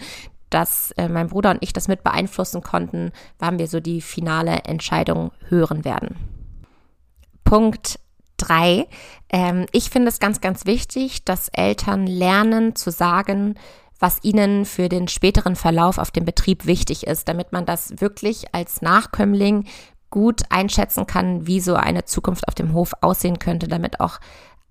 dass 0.51 0.93
äh, 0.93 1.09
mein 1.09 1.29
Bruder 1.29 1.51
und 1.51 1.63
ich 1.63 1.73
das 1.73 1.89
mit 1.89 2.05
beeinflussen 2.05 2.63
konnten, 2.63 3.13
wann 3.39 3.59
wir 3.59 3.67
so 3.67 3.81
die 3.81 4.01
finale 4.01 4.65
Entscheidung 4.65 5.33
hören 5.49 5.85
werden. 5.85 6.17
Punkt 7.45 7.99
drei. 8.37 8.87
Ähm, 9.31 9.67
ich 9.73 9.91
finde 9.91 10.09
es 10.09 10.21
ganz, 10.21 10.41
ganz 10.41 10.67
wichtig, 10.67 11.25
dass 11.25 11.49
Eltern 11.49 12.07
lernen 12.07 12.77
zu 12.77 12.91
sagen, 12.91 13.55
was 13.99 14.19
ihnen 14.25 14.65
für 14.65 14.89
den 14.89 15.07
späteren 15.07 15.55
Verlauf 15.55 15.99
auf 15.99 16.11
dem 16.11 16.25
Betrieb 16.25 16.67
wichtig 16.67 17.07
ist, 17.07 17.29
damit 17.29 17.53
man 17.53 17.65
das 17.65 18.01
wirklich 18.01 18.53
als 18.53 18.83
Nachkömmling 18.83 19.67
gut 20.13 20.43
einschätzen 20.51 21.09
kann, 21.09 21.49
wie 21.49 21.59
so 21.59 21.75
eine 21.75 22.05
Zukunft 22.05 22.47
auf 22.47 22.55
dem 22.55 22.75
Hof 22.75 22.93
aussehen 23.01 23.41
könnte, 23.41 23.67
damit 23.67 23.99
auch 23.99 24.21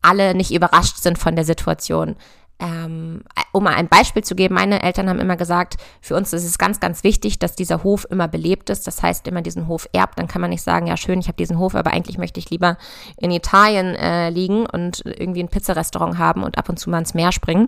alle 0.01 0.33
nicht 0.33 0.53
überrascht 0.53 0.97
sind 0.97 1.17
von 1.17 1.35
der 1.35 1.43
Situation. 1.43 2.15
Ähm, 2.59 3.23
um 3.53 3.63
mal 3.63 3.73
ein 3.73 3.87
Beispiel 3.87 4.23
zu 4.23 4.35
geben, 4.35 4.53
meine 4.53 4.83
Eltern 4.83 5.09
haben 5.09 5.19
immer 5.19 5.35
gesagt, 5.35 5.77
für 5.99 6.15
uns 6.15 6.31
ist 6.31 6.45
es 6.45 6.59
ganz, 6.59 6.79
ganz 6.79 7.03
wichtig, 7.03 7.39
dass 7.39 7.55
dieser 7.55 7.83
Hof 7.83 8.05
immer 8.11 8.27
belebt 8.27 8.69
ist. 8.69 8.85
Das 8.85 9.01
heißt, 9.01 9.27
immer 9.27 9.41
diesen 9.41 9.67
Hof 9.67 9.89
erbt. 9.93 10.19
Dann 10.19 10.27
kann 10.27 10.41
man 10.41 10.51
nicht 10.51 10.61
sagen, 10.61 10.85
ja 10.85 10.95
schön, 10.95 11.19
ich 11.19 11.27
habe 11.27 11.37
diesen 11.37 11.57
Hof, 11.57 11.73
aber 11.73 11.91
eigentlich 11.91 12.19
möchte 12.19 12.39
ich 12.39 12.51
lieber 12.51 12.77
in 13.17 13.31
Italien 13.31 13.95
äh, 13.95 14.29
liegen 14.29 14.67
und 14.67 15.01
irgendwie 15.03 15.41
ein 15.41 15.49
Pizzarestaurant 15.49 16.19
haben 16.19 16.43
und 16.43 16.59
ab 16.59 16.69
und 16.69 16.77
zu 16.77 16.91
mal 16.91 16.99
ins 16.99 17.15
Meer 17.15 17.31
springen. 17.31 17.67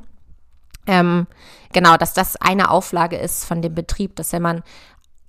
Ähm, 0.86 1.27
genau, 1.72 1.98
dass 1.98 2.13
das 2.13 2.36
eine 2.36 2.70
Auflage 2.70 3.18
ist 3.18 3.46
von 3.46 3.62
dem 3.62 3.74
Betrieb, 3.74 4.15
dass 4.15 4.32
wenn 4.32 4.42
man 4.42 4.63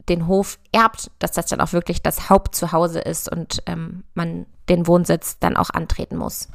den 0.09 0.27
Hof 0.27 0.59
erbt, 0.73 1.11
dass 1.19 1.33
das 1.33 1.47
dann 1.47 1.61
auch 1.61 1.73
wirklich 1.73 2.03
das 2.03 2.29
Hauptzuhause 2.31 3.01
ist 3.01 3.31
und 3.31 3.63
ähm, 3.67 4.05
man 4.15 4.47
den 4.69 4.87
Wohnsitz 4.87 5.39
dann 5.39 5.57
auch 5.57 5.71
antreten 5.71 6.17
muss. 6.17 6.49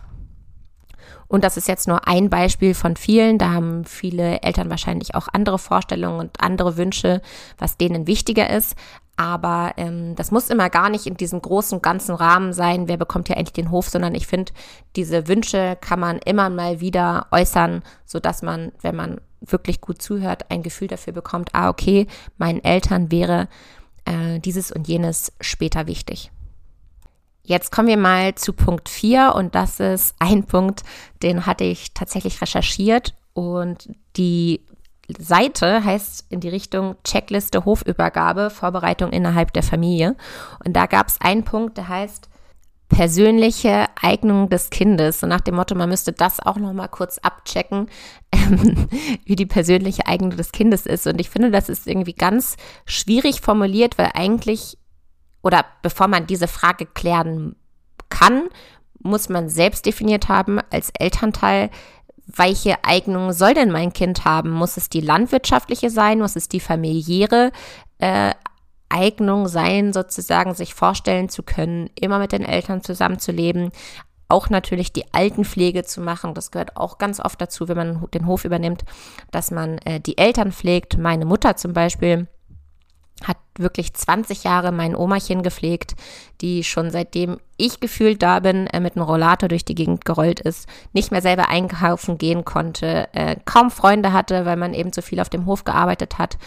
Und 1.27 1.43
das 1.43 1.57
ist 1.57 1.67
jetzt 1.67 1.87
nur 1.87 2.07
ein 2.07 2.29
Beispiel 2.29 2.73
von 2.73 2.95
vielen. 2.95 3.37
Da 3.37 3.51
haben 3.51 3.85
viele 3.85 4.41
Eltern 4.41 4.69
wahrscheinlich 4.69 5.15
auch 5.15 5.27
andere 5.31 5.59
Vorstellungen 5.59 6.19
und 6.19 6.41
andere 6.41 6.75
Wünsche, 6.75 7.21
was 7.57 7.77
denen 7.77 8.07
wichtiger 8.07 8.49
ist. 8.49 8.75
Aber 9.15 9.73
ähm, 9.77 10.15
das 10.15 10.31
muss 10.31 10.49
immer 10.49 10.69
gar 10.69 10.89
nicht 10.89 11.05
in 11.05 11.17
diesem 11.17 11.41
großen 11.41 11.81
ganzen 11.81 12.15
Rahmen 12.15 12.53
sein, 12.53 12.87
wer 12.87 12.97
bekommt 12.97 13.29
ja 13.29 13.35
endlich 13.35 13.53
den 13.53 13.69
Hof, 13.69 13.89
sondern 13.89 14.15
ich 14.15 14.27
finde, 14.27 14.53
diese 14.95 15.27
Wünsche 15.27 15.77
kann 15.81 15.99
man 15.99 16.19
immer 16.19 16.49
mal 16.49 16.79
wieder 16.79 17.27
äußern, 17.31 17.83
sodass 18.05 18.41
man, 18.41 18.71
wenn 18.81 18.95
man 18.95 19.21
wirklich 19.41 19.81
gut 19.81 20.01
zuhört, 20.01 20.49
ein 20.49 20.63
Gefühl 20.63 20.87
dafür 20.87 21.13
bekommt, 21.13 21.49
ah, 21.53 21.69
okay, 21.69 22.07
meinen 22.37 22.63
Eltern 22.63 23.11
wäre 23.11 23.47
äh, 24.05 24.39
dieses 24.39 24.71
und 24.71 24.87
jenes 24.87 25.31
später 25.41 25.87
wichtig. 25.87 26.31
Jetzt 27.43 27.71
kommen 27.71 27.87
wir 27.87 27.97
mal 27.97 28.35
zu 28.35 28.53
Punkt 28.53 28.89
4 28.89 29.33
und 29.35 29.55
das 29.55 29.79
ist 29.79 30.15
ein 30.19 30.43
Punkt, 30.43 30.83
den 31.23 31.45
hatte 31.45 31.63
ich 31.63 31.93
tatsächlich 31.93 32.41
recherchiert 32.41 33.15
und 33.33 33.89
die 34.17 34.61
Seite 35.17 35.83
heißt 35.83 36.25
in 36.29 36.39
die 36.39 36.49
Richtung 36.49 36.95
Checkliste 37.03 37.65
Hofübergabe, 37.65 38.51
Vorbereitung 38.51 39.11
innerhalb 39.11 39.53
der 39.53 39.63
Familie. 39.63 40.15
Und 40.63 40.73
da 40.73 40.85
gab 40.85 41.07
es 41.07 41.19
einen 41.19 41.43
Punkt, 41.43 41.77
der 41.77 41.87
heißt 41.87 42.29
persönliche 42.89 43.85
Eignung 44.01 44.49
des 44.49 44.71
Kindes. 44.71 45.19
So 45.19 45.27
nach 45.27 45.41
dem 45.41 45.55
Motto, 45.55 45.75
man 45.75 45.89
müsste 45.89 46.11
das 46.11 46.39
auch 46.39 46.57
noch 46.57 46.73
mal 46.73 46.87
kurz 46.87 47.19
abchecken, 47.19 47.87
ähm, 48.31 48.89
wie 49.25 49.35
die 49.35 49.45
persönliche 49.45 50.07
Eignung 50.07 50.31
des 50.31 50.51
Kindes 50.51 50.85
ist. 50.85 51.07
Und 51.07 51.21
ich 51.21 51.29
finde, 51.29 51.51
das 51.51 51.69
ist 51.69 51.87
irgendwie 51.87 52.13
ganz 52.13 52.57
schwierig 52.85 53.41
formuliert, 53.41 53.97
weil 53.97 54.11
eigentlich, 54.13 54.77
oder 55.41 55.65
bevor 55.81 56.07
man 56.07 56.27
diese 56.27 56.47
Frage 56.47 56.85
klären 56.85 57.55
kann, 58.09 58.49
muss 59.01 59.29
man 59.29 59.47
selbst 59.47 59.85
definiert 59.85 60.27
haben 60.27 60.59
als 60.71 60.91
Elternteil, 60.99 61.69
welche 62.25 62.83
Eignung 62.83 63.33
soll 63.33 63.53
denn 63.53 63.71
mein 63.71 63.93
Kind 63.93 64.25
haben? 64.25 64.51
Muss 64.51 64.77
es 64.77 64.89
die 64.89 65.01
landwirtschaftliche 65.01 65.89
sein? 65.89 66.19
Muss 66.19 66.35
es 66.35 66.47
die 66.47 66.59
familiäre 66.59 67.51
äh, 67.97 68.33
Eignung 68.89 69.47
sein, 69.47 69.93
sozusagen 69.93 70.53
sich 70.53 70.73
vorstellen 70.73 71.29
zu 71.29 71.43
können, 71.43 71.89
immer 71.99 72.19
mit 72.19 72.31
den 72.31 72.43
Eltern 72.43 72.83
zusammenzuleben? 72.83 73.71
Auch 74.27 74.49
natürlich 74.49 74.93
die 74.93 75.11
Altenpflege 75.13 75.83
zu 75.83 76.01
machen. 76.01 76.33
Das 76.33 76.51
gehört 76.51 76.77
auch 76.77 76.97
ganz 76.99 77.19
oft 77.19 77.41
dazu, 77.41 77.67
wenn 77.67 77.77
man 77.77 78.05
den 78.13 78.27
Hof 78.27 78.45
übernimmt, 78.45 78.83
dass 79.31 79.49
man 79.49 79.79
äh, 79.79 79.99
die 79.99 80.17
Eltern 80.17 80.51
pflegt. 80.51 80.97
Meine 80.97 81.25
Mutter 81.25 81.55
zum 81.55 81.73
Beispiel 81.73 82.27
hat 83.23 83.37
wirklich 83.57 83.93
20 83.93 84.43
Jahre 84.43 84.71
mein 84.71 84.95
Omachen 84.95 85.43
gepflegt, 85.43 85.95
die 86.41 86.63
schon 86.63 86.91
seitdem 86.91 87.39
ich 87.57 87.79
gefühlt 87.79 88.21
da 88.21 88.39
bin, 88.39 88.67
äh, 88.67 88.79
mit 88.79 88.95
einem 88.95 89.05
Rollator 89.05 89.49
durch 89.49 89.65
die 89.65 89.75
Gegend 89.75 90.05
gerollt 90.05 90.39
ist, 90.39 90.67
nicht 90.93 91.11
mehr 91.11 91.21
selber 91.21 91.49
einkaufen 91.49 92.17
gehen 92.17 92.45
konnte, 92.45 93.09
äh, 93.13 93.35
kaum 93.45 93.71
Freunde 93.71 94.13
hatte, 94.13 94.45
weil 94.45 94.57
man 94.57 94.73
eben 94.73 94.93
so 94.93 95.01
viel 95.01 95.19
auf 95.19 95.29
dem 95.29 95.45
Hof 95.45 95.63
gearbeitet 95.63 96.17
hat 96.17 96.37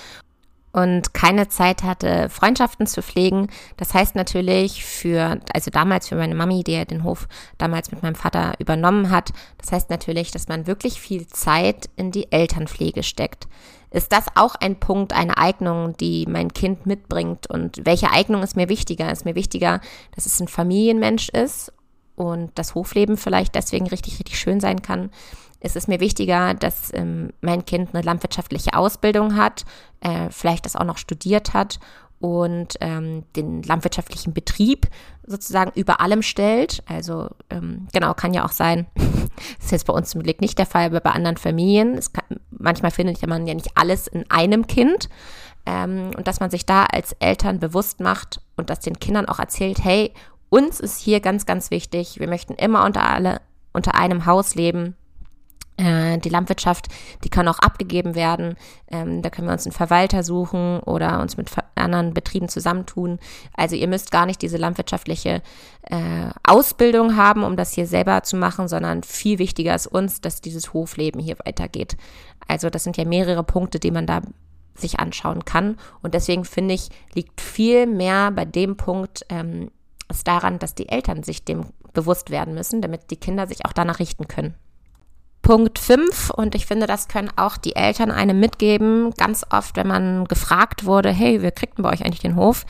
und 0.73 1.13
keine 1.13 1.49
Zeit 1.49 1.83
hatte, 1.83 2.29
Freundschaften 2.31 2.87
zu 2.87 3.03
pflegen. 3.03 3.49
Das 3.77 3.93
heißt 3.93 4.15
natürlich 4.15 4.85
für, 4.85 5.39
also 5.53 5.71
damals 5.71 6.09
für 6.09 6.17
meine 6.17 6.35
Mami, 6.35 6.65
die 6.65 6.73
ja 6.73 6.85
den 6.85 7.05
Hof 7.05 7.29
damals 7.59 7.93
mit 7.93 8.03
meinem 8.03 8.15
Vater 8.15 8.55
übernommen 8.59 9.11
hat, 9.11 9.33
das 9.59 9.73
heißt 9.73 9.91
natürlich, 9.91 10.31
dass 10.31 10.49
man 10.49 10.67
wirklich 10.67 11.01
viel 11.01 11.27
Zeit 11.27 11.91
in 11.97 12.11
die 12.11 12.33
Elternpflege 12.33 13.03
steckt. 13.03 13.47
Ist 13.91 14.11
das 14.13 14.25
auch 14.35 14.55
ein 14.55 14.81
Punkt, 14.81 15.13
eine 15.13 15.37
Eignung, 15.37 15.95
die 15.99 16.25
mein 16.27 16.55
Kind 16.55 16.87
mitbringt? 16.87 17.49
Und 17.51 17.85
welche 17.85 18.11
Eignung 18.11 18.43
ist 18.43 18.57
mir 18.57 18.71
wichtiger? 18.71 19.13
Ist 19.13 19.27
mir 19.27 19.35
wichtiger, 19.35 19.81
dass 20.15 20.25
es 20.25 20.41
ein 20.41 20.49
Familienmensch 20.49 21.29
ist 21.29 21.73
und 22.17 22.51
das 22.55 22.75
Hofleben 22.75 23.19
vielleicht 23.19 23.55
deswegen 23.55 23.87
richtig, 23.87 24.19
richtig 24.19 24.39
schön 24.39 24.61
sein 24.61 24.81
kann? 24.81 25.11
Ist 25.63 25.77
es 25.77 25.87
mir 25.87 26.01
wichtiger, 26.01 26.55
dass 26.55 26.93
ähm, 26.93 27.33
mein 27.41 27.65
Kind 27.65 27.95
eine 27.95 28.03
landwirtschaftliche 28.03 28.75
Ausbildung 28.75 29.37
hat, 29.37 29.65
äh, 30.01 30.29
vielleicht 30.31 30.67
das 30.67 30.75
auch 30.75 30.85
noch 30.85 30.99
studiert 30.99 31.55
hat 31.55 31.79
und 32.19 32.75
ähm, 32.81 33.25
den 33.37 33.63
landwirtschaftlichen 33.63 34.33
Betrieb 34.33 34.89
sozusagen 35.25 35.71
über 35.75 36.01
allem 36.01 36.23
stellt. 36.23 36.83
Also 36.87 37.29
ähm, 37.49 37.87
genau, 37.93 38.13
kann 38.15 38.35
ja 38.35 38.45
auch 38.45 38.51
sein, 38.51 38.87
ist 39.61 39.71
jetzt 39.71 39.87
bei 39.87 39.93
uns 39.93 40.11
zum 40.11 40.25
Glück 40.25 40.41
nicht 40.41 40.59
der 40.59 40.67
Fall, 40.67 40.87
aber 40.87 41.01
bei 41.01 41.11
anderen 41.11 41.37
Familien, 41.37 42.01
kann, 42.13 42.41
manchmal 42.51 42.91
findet 42.91 43.25
man 43.27 43.47
ja 43.47 43.55
nicht 43.55 43.71
alles 43.77 44.09
in 44.09 44.29
einem 44.31 44.67
Kind. 44.67 45.09
Ähm, 45.65 46.11
und 46.17 46.27
dass 46.27 46.41
man 46.41 46.51
sich 46.51 46.67
da 46.67 46.87
als 46.87 47.13
Eltern 47.21 47.61
bewusst 47.61 48.01
macht 48.01 48.41
und 48.57 48.69
das 48.69 48.81
den 48.81 48.99
Kindern 48.99 49.27
auch 49.27 49.39
erzählt, 49.39 49.85
hey, 49.85 50.13
uns 50.49 50.81
ist 50.81 50.99
hier 50.99 51.21
ganz, 51.21 51.47
ganz 51.47 51.71
wichtig, 51.71 52.19
wir 52.19 52.29
möchten 52.29 52.55
immer 52.55 52.85
unter 52.85 53.09
alle, 53.09 53.41
unter 53.73 53.95
einem 53.95 54.27
Haus 54.27 54.57
leben 54.57 54.97
die 55.79 56.29
Landwirtschaft, 56.29 56.89
die 57.25 57.29
kann 57.29 57.49
auch 57.49 57.59
abgegeben 57.59 58.15
werden. 58.15 58.57
Ähm, 58.91 59.23
da 59.23 59.31
können 59.31 59.49
wir 59.49 59.53
uns 59.53 59.67
einen 59.67 59.73
Verwalter 59.73 60.23
suchen 60.23 60.81
oder 60.81 61.21
uns 61.21 61.37
mit 61.37 61.51
anderen 61.75 62.15
Betrieben 62.15 62.49
zusammentun. 62.49 63.19
Also 63.57 63.75
ihr 63.75 63.89
müsst 63.89 64.11
gar 64.11 64.27
nicht 64.27 64.43
diese 64.43 64.59
landwirtschaftliche 64.59 65.43
äh, 65.83 66.31
Ausbildung 66.47 67.17
haben, 67.17 67.43
um 67.43 67.57
das 67.57 67.73
hier 67.73 67.87
selber 67.87 68.23
zu 68.23 68.37
machen, 68.37 68.69
sondern 68.69 69.03
viel 69.03 69.39
wichtiger 69.39 69.75
ist 69.75 69.87
uns, 69.87 70.21
dass 70.21 70.41
dieses 70.41 70.73
Hofleben 70.73 71.21
hier 71.21 71.37
weitergeht. 71.45 71.97
Also 72.47 72.71
das 72.71 72.85
sind 72.85 72.97
ja 72.97 73.05
mehrere 73.05 73.43
Punkte, 73.43 73.81
die 73.81 73.91
man 73.91 74.07
da 74.07 74.21
sich 74.75 75.01
anschauen 75.01 75.45
kann. 75.45 75.77
Und 76.03 76.15
deswegen 76.15 76.45
finde 76.45 76.75
ich, 76.75 76.89
liegt 77.15 77.41
viel 77.41 77.87
mehr 77.87 78.31
bei 78.31 78.45
dem 78.45 78.77
Punkt 78.77 79.25
ähm, 79.29 79.71
daran, 80.25 80.59
dass 80.59 80.75
die 80.75 80.89
Eltern 80.89 81.23
sich 81.23 81.45
dem 81.45 81.67
bewusst 81.93 82.31
werden 82.31 82.55
müssen, 82.55 82.81
damit 82.81 83.11
die 83.11 83.17
Kinder 83.17 83.47
sich 83.47 83.65
auch 83.65 83.73
danach 83.73 83.99
richten 83.99 84.29
können. 84.29 84.55
Punkt 85.43 85.79
5, 85.79 86.31
und 86.31 86.55
ich 86.55 86.67
finde, 86.67 86.87
das 86.87 87.09
können 87.09 87.31
auch 87.37 87.57
die 87.57 87.75
Eltern 87.75 88.11
einem 88.11 88.39
mitgeben. 88.39 89.11
Ganz 89.17 89.45
oft, 89.51 89.77
wenn 89.77 89.89
man 89.89 90.25
gefragt 90.27 90.85
wurde, 90.85 91.11
hey, 91.11 91.43
wir 91.43 91.51
kriegten 91.51 91.83
bei 91.83 91.91
euch 91.91 92.05
eigentlich 92.05 92.21
den 92.21 92.37
Hof, 92.37 92.65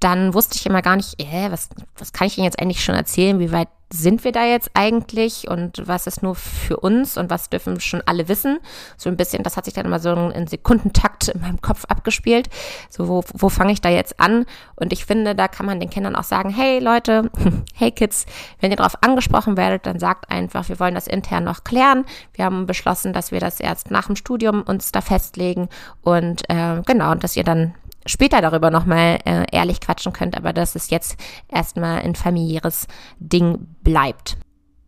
dann 0.00 0.34
wusste 0.34 0.56
ich 0.56 0.66
immer 0.66 0.82
gar 0.82 0.96
nicht, 0.96 1.20
äh, 1.20 1.50
was, 1.50 1.68
was 1.96 2.12
kann 2.12 2.26
ich 2.26 2.38
Ihnen 2.38 2.46
jetzt 2.46 2.60
eigentlich 2.60 2.82
schon 2.82 2.94
erzählen? 2.94 3.38
Wie 3.38 3.52
weit 3.52 3.68
sind 3.94 4.24
wir 4.24 4.32
da 4.32 4.44
jetzt 4.44 4.70
eigentlich 4.74 5.48
und 5.48 5.86
was 5.86 6.06
ist 6.06 6.22
nur 6.22 6.34
für 6.34 6.78
uns 6.78 7.16
und 7.16 7.30
was 7.30 7.48
dürfen 7.48 7.80
schon 7.80 8.02
alle 8.06 8.28
wissen? 8.28 8.58
So 8.96 9.08
ein 9.08 9.16
bisschen, 9.16 9.44
das 9.44 9.56
hat 9.56 9.64
sich 9.66 9.74
dann 9.74 9.86
immer 9.86 10.00
so 10.00 10.12
in 10.12 10.46
Sekundentakt 10.48 11.28
in 11.28 11.40
meinem 11.40 11.60
Kopf 11.60 11.84
abgespielt. 11.84 12.48
So, 12.90 13.08
wo, 13.08 13.24
wo 13.34 13.48
fange 13.48 13.72
ich 13.72 13.80
da 13.80 13.88
jetzt 13.88 14.18
an? 14.18 14.46
Und 14.74 14.92
ich 14.92 15.04
finde, 15.04 15.36
da 15.36 15.46
kann 15.46 15.66
man 15.66 15.78
den 15.78 15.90
Kindern 15.90 16.16
auch 16.16 16.24
sagen, 16.24 16.50
hey 16.50 16.80
Leute, 16.80 17.30
hey 17.74 17.92
Kids, 17.92 18.26
wenn 18.60 18.72
ihr 18.72 18.76
darauf 18.76 19.02
angesprochen 19.02 19.56
werdet, 19.56 19.86
dann 19.86 20.00
sagt 20.00 20.28
einfach, 20.28 20.68
wir 20.68 20.80
wollen 20.80 20.94
das 20.94 21.06
intern 21.06 21.44
noch 21.44 21.62
klären. 21.62 22.04
Wir 22.32 22.46
haben 22.46 22.66
beschlossen, 22.66 23.12
dass 23.12 23.30
wir 23.30 23.40
das 23.40 23.60
erst 23.60 23.92
nach 23.92 24.06
dem 24.06 24.16
Studium 24.16 24.62
uns 24.62 24.90
da 24.90 25.00
festlegen 25.02 25.68
und 26.02 26.42
äh, 26.48 26.82
genau, 26.84 27.12
und 27.12 27.22
dass 27.22 27.36
ihr 27.36 27.44
dann 27.44 27.74
später 28.06 28.40
darüber 28.40 28.70
nochmal 28.70 29.18
äh, 29.24 29.44
ehrlich 29.52 29.80
quatschen 29.80 30.12
könnt, 30.12 30.36
aber 30.36 30.52
dass 30.52 30.74
es 30.74 30.90
jetzt 30.90 31.16
erstmal 31.48 32.02
ein 32.02 32.14
familiäres 32.14 32.86
Ding 33.18 33.66
bleibt. 33.82 34.36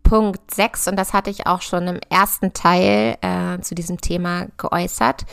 Punkt 0.03 0.55
6, 0.55 0.89
und 0.89 0.97
das 0.97 1.13
hatte 1.13 1.31
ich 1.31 1.47
auch 1.47 1.63
schon 1.63 1.89
im 1.89 1.99
ersten 2.11 2.53
Teil 2.53 3.17
äh, 3.23 3.61
zu 3.61 3.75
diesem 3.75 4.01
Thema 4.01 4.47
geäußert, 4.57 5.25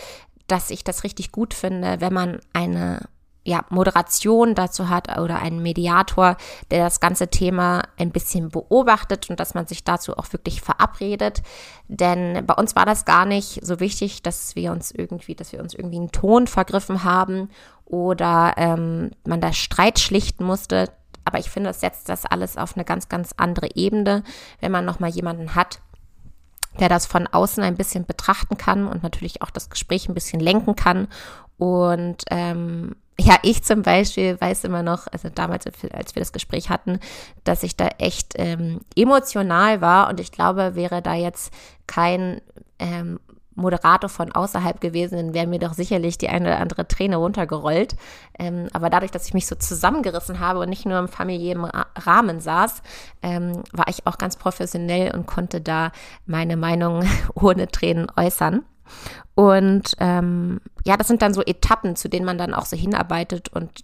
dass 0.47 0.71
ich 0.71 0.83
das 0.83 1.03
richtig 1.03 1.31
gut 1.31 1.53
finde, 1.53 2.01
wenn 2.01 2.13
man 2.13 2.39
eine 2.53 3.01
ja, 3.45 3.65
Moderation 3.69 4.55
dazu 4.55 4.89
hat 4.89 5.17
oder 5.17 5.39
einen 5.39 5.61
Mediator, 5.61 6.37
der 6.71 6.85
das 6.85 6.99
ganze 6.99 7.27
Thema 7.27 7.83
ein 7.97 8.11
bisschen 8.11 8.49
beobachtet 8.49 9.29
und 9.29 9.39
dass 9.39 9.53
man 9.53 9.67
sich 9.67 9.83
dazu 9.83 10.17
auch 10.17 10.31
wirklich 10.31 10.61
verabredet. 10.61 11.43
Denn 11.87 12.45
bei 12.45 12.53
uns 12.53 12.75
war 12.75 12.85
das 12.85 13.03
gar 13.05 13.25
nicht 13.25 13.65
so 13.65 13.79
wichtig, 13.79 14.23
dass 14.23 14.55
wir 14.55 14.71
uns 14.71 14.91
irgendwie, 14.91 15.35
dass 15.35 15.51
wir 15.51 15.59
uns 15.59 15.73
irgendwie 15.73 15.97
einen 15.97 16.11
Ton 16.11 16.47
vergriffen 16.47 17.03
haben 17.03 17.49
oder 17.85 18.53
ähm, 18.57 19.11
man 19.25 19.41
da 19.41 19.51
Streit 19.51 19.99
schlichten 19.99 20.45
musste. 20.45 20.89
Aber 21.25 21.39
ich 21.39 21.49
finde, 21.49 21.69
das 21.69 21.81
setzt 21.81 22.07
das 22.07 22.25
alles 22.25 22.57
auf 22.57 22.75
eine 22.75 22.85
ganz, 22.85 23.09
ganz 23.09 23.33
andere 23.35 23.75
Ebene, 23.75 24.23
wenn 24.61 24.71
man 24.71 24.85
nochmal 24.85 25.09
jemanden 25.09 25.55
hat, 25.55 25.81
der 26.79 26.89
das 26.89 27.05
von 27.05 27.27
außen 27.27 27.61
ein 27.61 27.75
bisschen 27.75 28.05
betrachten 28.05 28.57
kann 28.57 28.87
und 28.87 29.03
natürlich 29.03 29.41
auch 29.41 29.49
das 29.49 29.69
Gespräch 29.69 30.07
ein 30.07 30.15
bisschen 30.15 30.39
lenken 30.39 30.75
kann. 30.75 31.07
Und 31.57 32.23
ähm, 32.31 32.95
ja, 33.19 33.37
ich 33.43 33.63
zum 33.63 33.83
Beispiel 33.83 34.39
weiß 34.39 34.63
immer 34.63 34.83
noch, 34.83 35.07
also 35.11 35.29
damals, 35.29 35.65
als 35.65 36.15
wir 36.15 36.19
das 36.21 36.33
Gespräch 36.33 36.69
hatten, 36.69 36.99
dass 37.43 37.63
ich 37.63 37.75
da 37.75 37.87
echt 37.99 38.33
ähm, 38.37 38.81
emotional 38.95 39.81
war 39.81 40.09
und 40.09 40.19
ich 40.19 40.31
glaube, 40.31 40.75
wäre 40.75 41.01
da 41.01 41.13
jetzt 41.13 41.53
kein 41.85 42.41
ähm, 42.79 43.19
Moderator 43.55 44.09
von 44.09 44.31
außerhalb 44.31 44.81
gewesen, 44.81 45.17
dann 45.17 45.33
wäre 45.33 45.47
mir 45.47 45.59
doch 45.59 45.73
sicherlich 45.73 46.17
die 46.17 46.29
eine 46.29 46.47
oder 46.47 46.59
andere 46.59 46.87
Träne 46.87 47.17
runtergerollt. 47.17 47.95
Ähm, 48.39 48.67
aber 48.73 48.89
dadurch, 48.89 49.11
dass 49.11 49.27
ich 49.27 49.33
mich 49.33 49.45
so 49.45 49.55
zusammengerissen 49.55 50.39
habe 50.39 50.59
und 50.59 50.69
nicht 50.69 50.85
nur 50.85 50.97
im 50.97 51.07
familiären 51.07 51.65
Rahmen 51.65 52.39
saß, 52.39 52.81
ähm, 53.21 53.63
war 53.71 53.87
ich 53.89 54.07
auch 54.07 54.17
ganz 54.17 54.37
professionell 54.37 55.13
und 55.13 55.27
konnte 55.27 55.61
da 55.61 55.91
meine 56.25 56.57
Meinung 56.57 57.07
ohne 57.35 57.67
Tränen 57.67 58.07
äußern. 58.15 58.63
Und 59.35 59.95
ähm, 59.99 60.61
ja, 60.85 60.97
das 60.97 61.07
sind 61.07 61.21
dann 61.21 61.33
so 61.33 61.41
Etappen, 61.41 61.95
zu 61.95 62.09
denen 62.09 62.25
man 62.25 62.37
dann 62.37 62.53
auch 62.53 62.65
so 62.65 62.77
hinarbeitet 62.77 63.49
und 63.49 63.83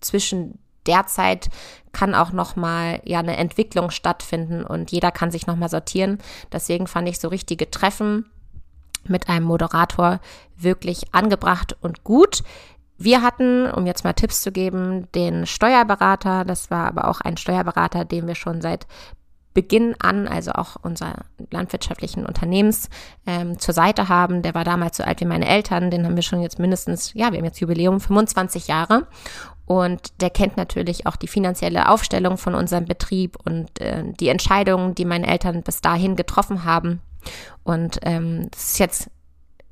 zwischen 0.00 0.58
der 0.86 1.06
Zeit 1.06 1.50
kann 1.92 2.14
auch 2.14 2.32
noch 2.32 2.56
mal 2.56 3.00
ja 3.04 3.18
eine 3.18 3.36
Entwicklung 3.36 3.90
stattfinden 3.90 4.64
und 4.64 4.90
jeder 4.90 5.12
kann 5.12 5.30
sich 5.30 5.46
noch 5.46 5.56
mal 5.56 5.68
sortieren. 5.68 6.18
Deswegen 6.50 6.86
fand 6.86 7.08
ich 7.08 7.20
so 7.20 7.28
richtige 7.28 7.70
Treffen 7.70 8.26
mit 9.04 9.28
einem 9.28 9.44
Moderator 9.44 10.20
wirklich 10.56 11.14
angebracht 11.14 11.76
und 11.80 12.04
gut. 12.04 12.42
Wir 12.96 13.22
hatten, 13.22 13.70
um 13.70 13.86
jetzt 13.86 14.02
mal 14.02 14.12
Tipps 14.12 14.40
zu 14.40 14.50
geben, 14.50 15.06
den 15.14 15.46
Steuerberater. 15.46 16.44
Das 16.44 16.70
war 16.70 16.86
aber 16.88 17.06
auch 17.06 17.20
ein 17.20 17.36
Steuerberater, 17.36 18.04
den 18.04 18.26
wir 18.26 18.34
schon 18.34 18.60
seit 18.60 18.86
Beginn 19.54 19.94
an, 19.98 20.28
also 20.28 20.52
auch 20.52 20.76
unser 20.82 21.24
landwirtschaftlichen 21.50 22.26
Unternehmens 22.26 22.90
ähm, 23.26 23.58
zur 23.58 23.74
Seite 23.74 24.08
haben. 24.08 24.42
Der 24.42 24.54
war 24.54 24.64
damals 24.64 24.96
so 24.98 25.02
alt 25.02 25.20
wie 25.20 25.24
meine 25.24 25.48
Eltern. 25.48 25.90
Den 25.90 26.04
haben 26.04 26.16
wir 26.16 26.22
schon 26.22 26.42
jetzt 26.42 26.58
mindestens, 26.58 27.12
ja, 27.14 27.32
wir 27.32 27.38
haben 27.38 27.44
jetzt 27.44 27.60
Jubiläum 27.60 28.00
25 28.00 28.68
Jahre. 28.68 29.06
Und 29.66 30.20
der 30.22 30.30
kennt 30.30 30.56
natürlich 30.56 31.06
auch 31.06 31.16
die 31.16 31.28
finanzielle 31.28 31.90
Aufstellung 31.90 32.38
von 32.38 32.54
unserem 32.54 32.86
Betrieb 32.86 33.36
und 33.44 33.80
äh, 33.80 34.02
die 34.18 34.28
Entscheidungen, 34.28 34.94
die 34.94 35.04
meine 35.04 35.26
Eltern 35.26 35.62
bis 35.62 35.82
dahin 35.82 36.16
getroffen 36.16 36.64
haben. 36.64 37.02
Und 37.64 37.98
ähm, 38.02 38.48
das 38.50 38.72
ist 38.72 38.78
jetzt 38.78 39.10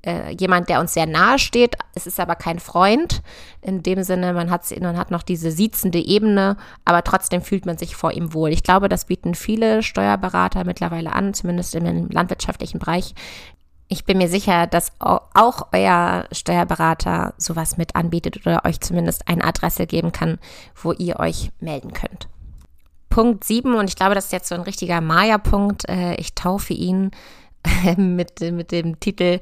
äh, 0.06 0.30
jemand, 0.38 0.68
der 0.68 0.80
uns 0.80 0.94
sehr 0.94 1.06
nahe 1.06 1.38
steht. 1.38 1.76
Es 1.94 2.06
ist 2.06 2.20
aber 2.20 2.36
kein 2.36 2.60
Freund. 2.60 3.22
In 3.60 3.82
dem 3.82 4.02
Sinne, 4.04 4.32
man 4.32 4.50
hat, 4.50 4.62
man 4.80 4.96
hat 4.96 5.10
noch 5.10 5.22
diese 5.22 5.50
siezende 5.50 5.98
Ebene, 5.98 6.56
aber 6.84 7.02
trotzdem 7.02 7.42
fühlt 7.42 7.66
man 7.66 7.76
sich 7.76 7.96
vor 7.96 8.12
ihm 8.12 8.32
wohl. 8.32 8.50
Ich 8.50 8.62
glaube, 8.62 8.88
das 8.88 9.06
bieten 9.06 9.34
viele 9.34 9.82
Steuerberater 9.82 10.64
mittlerweile 10.64 11.12
an, 11.12 11.34
zumindest 11.34 11.75
im 11.75 12.08
landwirtschaftlichen 12.08 12.78
Bereich. 12.78 13.14
Ich 13.88 14.04
bin 14.04 14.18
mir 14.18 14.28
sicher, 14.28 14.66
dass 14.66 14.92
auch 14.98 15.68
euer 15.72 16.26
Steuerberater 16.32 17.34
sowas 17.36 17.76
mit 17.76 17.94
anbietet 17.94 18.44
oder 18.44 18.64
euch 18.64 18.80
zumindest 18.80 19.28
eine 19.28 19.44
Adresse 19.44 19.86
geben 19.86 20.12
kann, 20.12 20.38
wo 20.75 20.92
ihr 20.92 21.20
euch 21.20 21.50
melden 21.60 21.92
könnt. 21.92 22.28
Punkt 23.08 23.44
7, 23.44 23.75
und 23.75 23.88
ich 23.88 23.96
glaube, 23.96 24.14
das 24.14 24.26
ist 24.26 24.32
jetzt 24.32 24.48
so 24.48 24.54
ein 24.54 24.62
richtiger 24.62 25.00
Maya-Punkt. 25.00 25.88
Äh, 25.88 26.14
ich 26.16 26.34
taufe 26.34 26.75
ihn 26.75 27.12
mit, 27.96 28.40
mit 28.40 28.72
dem 28.72 29.00
Titel 29.00 29.40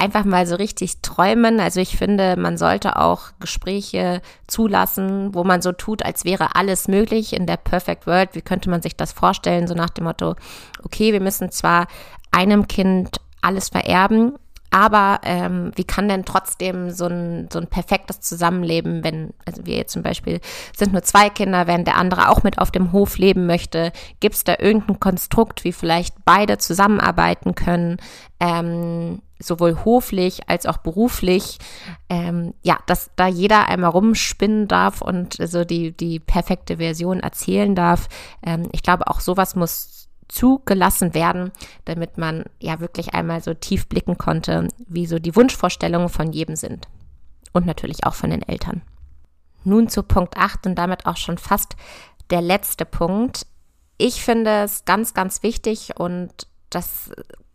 einfach 0.00 0.24
mal 0.24 0.46
so 0.46 0.56
richtig 0.56 1.02
träumen. 1.02 1.60
Also 1.60 1.80
ich 1.80 1.96
finde, 1.96 2.36
man 2.36 2.56
sollte 2.56 2.96
auch 2.96 3.32
Gespräche 3.38 4.22
zulassen, 4.46 5.34
wo 5.34 5.44
man 5.44 5.60
so 5.60 5.72
tut, 5.72 6.04
als 6.04 6.24
wäre 6.24 6.56
alles 6.56 6.88
möglich 6.88 7.34
in 7.34 7.46
der 7.46 7.58
Perfect 7.58 8.06
World. 8.06 8.30
Wie 8.34 8.42
könnte 8.42 8.70
man 8.70 8.82
sich 8.82 8.96
das 8.96 9.12
vorstellen? 9.12 9.66
So 9.66 9.74
nach 9.74 9.90
dem 9.90 10.04
Motto, 10.04 10.36
okay, 10.82 11.12
wir 11.12 11.20
müssen 11.20 11.50
zwar 11.50 11.86
einem 12.30 12.66
Kind 12.66 13.20
alles 13.42 13.68
vererben, 13.68 14.34
aber 14.70 15.20
ähm, 15.24 15.72
wie 15.74 15.84
kann 15.84 16.08
denn 16.08 16.24
trotzdem 16.24 16.90
so 16.90 17.06
ein, 17.06 17.48
so 17.52 17.58
ein 17.58 17.66
perfektes 17.66 18.20
Zusammenleben, 18.20 19.02
wenn, 19.02 19.34
also 19.44 19.66
wir 19.66 19.76
jetzt 19.76 19.92
zum 19.92 20.02
Beispiel 20.02 20.40
sind 20.76 20.92
nur 20.92 21.02
zwei 21.02 21.28
Kinder, 21.28 21.66
während 21.66 21.88
der 21.88 21.96
andere 21.96 22.28
auch 22.28 22.44
mit 22.44 22.58
auf 22.58 22.70
dem 22.70 22.92
Hof 22.92 23.18
leben 23.18 23.46
möchte, 23.46 23.92
gibt 24.20 24.36
es 24.36 24.44
da 24.44 24.54
irgendein 24.58 25.00
Konstrukt, 25.00 25.64
wie 25.64 25.72
vielleicht 25.72 26.14
beide 26.24 26.58
zusammenarbeiten 26.58 27.54
können, 27.56 27.96
ähm, 28.38 29.20
sowohl 29.42 29.84
hoflich 29.84 30.48
als 30.48 30.66
auch 30.66 30.78
beruflich, 30.78 31.58
ähm, 32.08 32.54
ja, 32.62 32.78
dass 32.86 33.10
da 33.16 33.26
jeder 33.26 33.68
einmal 33.68 33.90
rumspinnen 33.90 34.68
darf 34.68 35.02
und 35.02 35.36
so 35.40 35.64
die, 35.64 35.92
die 35.96 36.20
perfekte 36.20 36.76
Version 36.76 37.20
erzählen 37.20 37.74
darf. 37.74 38.08
Ähm, 38.42 38.68
ich 38.72 38.82
glaube, 38.82 39.08
auch 39.08 39.20
sowas 39.20 39.56
muss 39.56 40.08
zugelassen 40.28 41.14
werden, 41.14 41.50
damit 41.86 42.16
man 42.16 42.44
ja 42.60 42.80
wirklich 42.80 43.14
einmal 43.14 43.42
so 43.42 43.54
tief 43.54 43.88
blicken 43.88 44.16
konnte, 44.16 44.68
wie 44.86 45.06
so 45.06 45.18
die 45.18 45.34
Wunschvorstellungen 45.34 46.08
von 46.08 46.32
jedem 46.32 46.56
sind. 46.56 46.86
Und 47.52 47.66
natürlich 47.66 48.04
auch 48.04 48.14
von 48.14 48.30
den 48.30 48.42
Eltern. 48.42 48.82
Nun 49.64 49.88
zu 49.88 50.04
Punkt 50.04 50.36
8 50.36 50.66
und 50.66 50.76
damit 50.76 51.06
auch 51.06 51.16
schon 51.16 51.36
fast 51.36 51.74
der 52.30 52.40
letzte 52.40 52.84
Punkt. 52.84 53.46
Ich 53.98 54.22
finde 54.22 54.62
es 54.62 54.84
ganz, 54.84 55.14
ganz 55.14 55.42
wichtig 55.42 55.98
und 55.98 56.46
das 56.70 57.10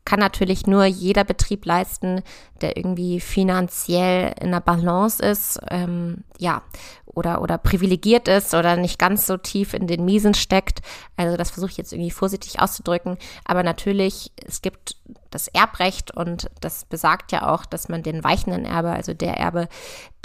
kann 0.05 0.19
natürlich 0.19 0.67
nur 0.67 0.85
jeder 0.85 1.23
Betrieb 1.23 1.65
leisten, 1.65 2.21
der 2.61 2.77
irgendwie 2.77 3.19
finanziell 3.19 4.33
in 4.39 4.51
der 4.51 4.61
Balance 4.61 5.23
ist, 5.23 5.59
ähm, 5.69 6.23
ja, 6.37 6.61
oder, 7.05 7.41
oder 7.41 7.57
privilegiert 7.57 8.27
ist 8.27 8.53
oder 8.53 8.75
nicht 8.75 8.99
ganz 8.99 9.25
so 9.25 9.37
tief 9.37 9.73
in 9.73 9.87
den 9.87 10.05
Miesen 10.05 10.33
steckt. 10.33 10.81
Also 11.17 11.37
das 11.37 11.49
versuche 11.49 11.71
ich 11.71 11.77
jetzt 11.77 11.93
irgendwie 11.93 12.11
vorsichtig 12.11 12.59
auszudrücken. 12.59 13.17
Aber 13.45 13.63
natürlich, 13.63 14.31
es 14.45 14.61
gibt 14.61 14.97
das 15.31 15.47
Erbrecht 15.47 16.11
und 16.15 16.49
das 16.61 16.85
besagt 16.85 17.31
ja 17.31 17.51
auch, 17.51 17.65
dass 17.65 17.89
man 17.89 18.03
den 18.03 18.23
weichenden 18.23 18.65
Erbe, 18.65 18.91
also 18.91 19.13
der 19.13 19.37
Erbe, 19.37 19.67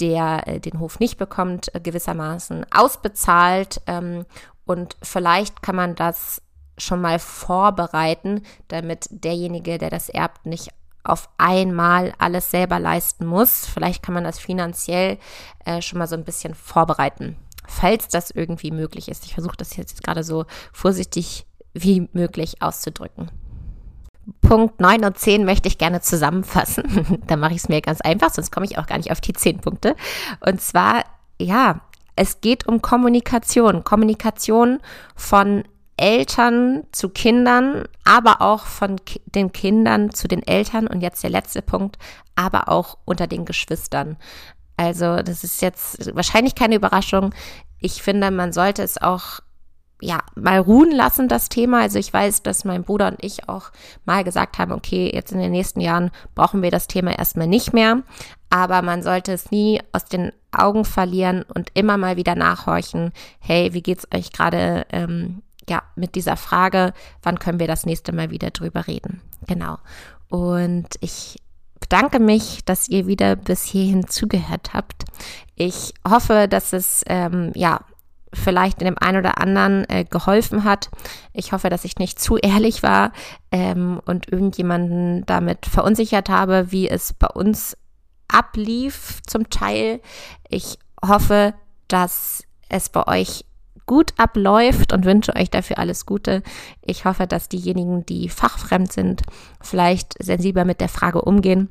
der 0.00 0.46
äh, 0.46 0.60
den 0.60 0.78
Hof 0.78 1.00
nicht 1.00 1.16
bekommt, 1.16 1.74
äh, 1.74 1.80
gewissermaßen 1.80 2.66
ausbezahlt. 2.72 3.80
Ähm, 3.86 4.26
und 4.66 4.96
vielleicht 5.02 5.62
kann 5.62 5.76
man 5.76 5.94
das 5.94 6.42
schon 6.80 7.00
mal 7.00 7.18
vorbereiten, 7.18 8.42
damit 8.68 9.06
derjenige, 9.10 9.78
der 9.78 9.90
das 9.90 10.08
erbt, 10.08 10.46
nicht 10.46 10.70
auf 11.02 11.28
einmal 11.38 12.12
alles 12.18 12.50
selber 12.50 12.78
leisten 12.78 13.26
muss. 13.26 13.66
Vielleicht 13.66 14.02
kann 14.02 14.14
man 14.14 14.24
das 14.24 14.38
finanziell 14.38 15.18
äh, 15.64 15.80
schon 15.80 15.98
mal 15.98 16.06
so 16.06 16.16
ein 16.16 16.24
bisschen 16.24 16.54
vorbereiten, 16.54 17.36
falls 17.66 18.08
das 18.08 18.30
irgendwie 18.30 18.70
möglich 18.70 19.08
ist. 19.08 19.24
Ich 19.24 19.34
versuche 19.34 19.56
das 19.56 19.76
jetzt 19.76 20.02
gerade 20.02 20.24
so 20.24 20.44
vorsichtig 20.72 21.46
wie 21.72 22.08
möglich 22.12 22.60
auszudrücken. 22.60 23.30
Punkt 24.42 24.80
9 24.80 25.04
und 25.04 25.18
10 25.18 25.44
möchte 25.44 25.68
ich 25.68 25.78
gerne 25.78 26.00
zusammenfassen. 26.00 27.22
da 27.26 27.36
mache 27.36 27.52
ich 27.52 27.62
es 27.62 27.68
mir 27.68 27.80
ganz 27.80 28.00
einfach, 28.00 28.30
sonst 28.30 28.50
komme 28.50 28.66
ich 28.66 28.78
auch 28.78 28.86
gar 28.86 28.98
nicht 28.98 29.10
auf 29.10 29.20
die 29.20 29.32
10 29.32 29.60
Punkte. 29.60 29.96
Und 30.44 30.60
zwar, 30.60 31.04
ja, 31.40 31.80
es 32.16 32.40
geht 32.40 32.66
um 32.66 32.82
Kommunikation. 32.82 33.82
Kommunikation 33.82 34.80
von 35.16 35.64
Eltern 36.00 36.84
zu 36.92 37.10
Kindern, 37.10 37.84
aber 38.04 38.40
auch 38.40 38.64
von 38.64 39.04
Ki 39.04 39.20
den 39.26 39.52
Kindern 39.52 40.10
zu 40.12 40.28
den 40.28 40.42
Eltern 40.42 40.86
und 40.86 41.02
jetzt 41.02 41.22
der 41.22 41.30
letzte 41.30 41.60
Punkt, 41.60 41.98
aber 42.34 42.68
auch 42.70 42.96
unter 43.04 43.26
den 43.26 43.44
Geschwistern. 43.44 44.16
Also 44.78 45.16
das 45.16 45.44
ist 45.44 45.60
jetzt 45.60 46.14
wahrscheinlich 46.16 46.54
keine 46.54 46.76
Überraschung. 46.76 47.34
Ich 47.80 48.02
finde, 48.02 48.30
man 48.30 48.54
sollte 48.54 48.82
es 48.82 49.00
auch 49.00 49.40
ja, 50.00 50.20
mal 50.34 50.58
ruhen 50.58 50.90
lassen, 50.90 51.28
das 51.28 51.50
Thema. 51.50 51.82
Also 51.82 51.98
ich 51.98 52.12
weiß, 52.12 52.42
dass 52.42 52.64
mein 52.64 52.84
Bruder 52.84 53.08
und 53.08 53.22
ich 53.22 53.48
auch 53.48 53.70
mal 54.06 54.24
gesagt 54.24 54.58
haben, 54.58 54.72
okay, 54.72 55.10
jetzt 55.12 55.32
in 55.32 55.38
den 55.38 55.50
nächsten 55.50 55.80
Jahren 55.80 56.10
brauchen 56.34 56.62
wir 56.62 56.70
das 56.70 56.86
Thema 56.86 57.18
erstmal 57.18 57.46
nicht 57.46 57.74
mehr. 57.74 58.02
Aber 58.48 58.80
man 58.80 59.02
sollte 59.02 59.32
es 59.32 59.50
nie 59.50 59.80
aus 59.92 60.06
den 60.06 60.32
Augen 60.50 60.86
verlieren 60.86 61.44
und 61.54 61.70
immer 61.74 61.98
mal 61.98 62.16
wieder 62.16 62.34
nachhorchen. 62.34 63.12
Hey, 63.38 63.74
wie 63.74 63.82
geht's 63.82 64.08
euch 64.14 64.32
gerade 64.32 64.86
ähm, 64.90 65.42
ja, 65.68 65.82
mit 65.94 66.14
dieser 66.14 66.36
Frage, 66.36 66.92
wann 67.22 67.38
können 67.38 67.60
wir 67.60 67.66
das 67.66 67.86
nächste 67.86 68.12
Mal 68.12 68.30
wieder 68.30 68.50
drüber 68.50 68.86
reden. 68.86 69.20
Genau. 69.46 69.78
Und 70.28 70.88
ich 71.00 71.38
bedanke 71.80 72.20
mich, 72.20 72.64
dass 72.64 72.88
ihr 72.88 73.06
wieder 73.06 73.36
bis 73.36 73.64
hierhin 73.64 74.06
zugehört 74.06 74.74
habt. 74.74 75.04
Ich 75.56 75.94
hoffe, 76.08 76.46
dass 76.48 76.72
es 76.72 77.02
ähm, 77.06 77.52
ja 77.54 77.80
vielleicht 78.32 78.80
in 78.80 78.84
dem 78.84 78.98
einen 78.98 79.18
oder 79.18 79.38
anderen 79.38 79.88
äh, 79.88 80.04
geholfen 80.04 80.64
hat. 80.64 80.90
Ich 81.32 81.52
hoffe, 81.52 81.68
dass 81.68 81.84
ich 81.84 81.98
nicht 81.98 82.20
zu 82.20 82.36
ehrlich 82.36 82.82
war 82.82 83.12
ähm, 83.50 84.00
und 84.04 84.30
irgendjemanden 84.30 85.26
damit 85.26 85.66
verunsichert 85.66 86.28
habe, 86.28 86.70
wie 86.70 86.88
es 86.88 87.12
bei 87.12 87.26
uns 87.26 87.76
ablief 88.28 89.20
zum 89.26 89.50
Teil. 89.50 90.00
Ich 90.48 90.78
hoffe, 91.04 91.54
dass 91.88 92.44
es 92.68 92.88
bei 92.88 93.06
euch 93.08 93.44
gut 93.90 94.14
abläuft 94.18 94.92
und 94.92 95.04
wünsche 95.04 95.34
euch 95.34 95.50
dafür 95.50 95.78
alles 95.78 96.06
Gute. 96.06 96.44
Ich 96.80 97.04
hoffe, 97.04 97.26
dass 97.26 97.48
diejenigen, 97.48 98.06
die 98.06 98.28
fachfremd 98.28 98.92
sind, 98.92 99.22
vielleicht 99.60 100.14
sensibler 100.22 100.64
mit 100.64 100.80
der 100.80 100.88
Frage 100.88 101.22
umgehen 101.22 101.70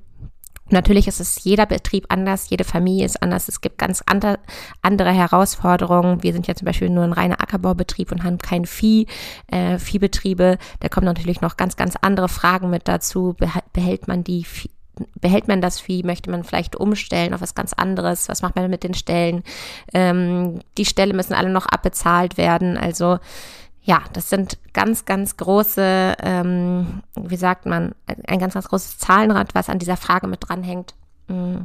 Natürlich 0.72 1.08
ist 1.08 1.20
es 1.20 1.44
jeder 1.44 1.66
Betrieb 1.66 2.06
anders, 2.10 2.50
jede 2.50 2.64
Familie 2.64 3.06
ist 3.06 3.22
anders. 3.24 3.48
Es 3.48 3.62
gibt 3.62 3.78
ganz 3.78 4.04
andere, 4.06 4.40
andere 4.82 5.12
Herausforderungen. 5.12 6.22
Wir 6.22 6.34
sind 6.34 6.48
ja 6.48 6.56
zum 6.56 6.66
Beispiel 6.66 6.90
nur 6.90 7.04
ein 7.04 7.14
reiner 7.14 7.42
Ackerbaubetrieb 7.42 8.12
und 8.12 8.24
haben 8.24 8.38
kein 8.38 8.66
Vieh, 8.66 9.08
äh, 9.48 9.80
Viehbetriebe. 9.80 10.58
Da 10.80 10.90
kommen 10.90 11.06
natürlich 11.06 11.42
noch 11.42 11.58
ganz, 11.58 11.76
ganz 11.76 11.96
andere 12.02 12.30
Fragen 12.30 12.70
mit 12.70 12.88
dazu. 12.88 13.36
Behält 13.74 14.08
man 14.08 14.24
die 14.24 14.44
behält 15.20 15.48
man 15.48 15.62
das 15.62 15.80
Vieh, 15.80 16.04
möchte 16.04 16.30
man 16.32 16.44
vielleicht 16.44 16.76
umstellen 16.76 17.34
auf 17.34 17.42
was 17.42 17.56
ganz 17.56 17.74
anderes, 17.74 18.30
was 18.30 18.42
macht 18.42 18.56
man 18.56 18.70
mit 18.70 18.84
den 18.84 18.94
Stellen? 18.94 19.44
Ähm, 19.94 20.60
die 20.78 20.86
Ställe 20.86 21.14
müssen 21.14 21.34
alle 21.34 21.50
noch 21.50 21.66
abbezahlt 21.66 22.38
werden. 22.38 22.78
Also 22.78 23.20
ja, 23.82 24.02
das 24.14 24.30
sind 24.30 24.58
ganz, 24.74 25.06
ganz 25.06 25.38
große, 25.38 26.16
ähm, 26.22 27.02
wie 27.16 27.38
sagt 27.38 27.66
man, 27.66 27.96
ein 28.28 28.40
ganz, 28.40 28.54
ganz 28.54 28.68
großes 28.68 28.98
Zahlenrad, 29.00 29.56
was 29.56 29.70
an 29.70 29.80
dieser 29.80 29.98
Frage 29.98 30.28
mit 30.28 30.48
dranhängt. 30.48 30.94
Mm. 31.28 31.62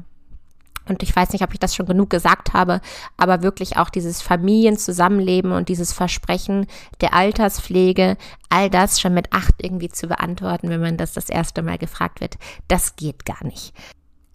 Und 0.88 1.02
ich 1.02 1.14
weiß 1.14 1.32
nicht, 1.32 1.42
ob 1.42 1.52
ich 1.52 1.58
das 1.58 1.74
schon 1.74 1.86
genug 1.86 2.10
gesagt 2.10 2.52
habe, 2.52 2.80
aber 3.16 3.42
wirklich 3.42 3.76
auch 3.76 3.88
dieses 3.90 4.22
Familienzusammenleben 4.22 5.52
und 5.52 5.68
dieses 5.68 5.92
Versprechen 5.92 6.66
der 7.00 7.14
Alterspflege, 7.14 8.16
all 8.48 8.70
das 8.70 9.00
schon 9.00 9.14
mit 9.14 9.32
acht 9.32 9.54
irgendwie 9.62 9.88
zu 9.88 10.06
beantworten, 10.06 10.68
wenn 10.68 10.80
man 10.80 10.96
das 10.96 11.12
das 11.12 11.30
erste 11.30 11.62
Mal 11.62 11.78
gefragt 11.78 12.20
wird, 12.20 12.36
das 12.68 12.96
geht 12.96 13.24
gar 13.24 13.44
nicht. 13.44 13.72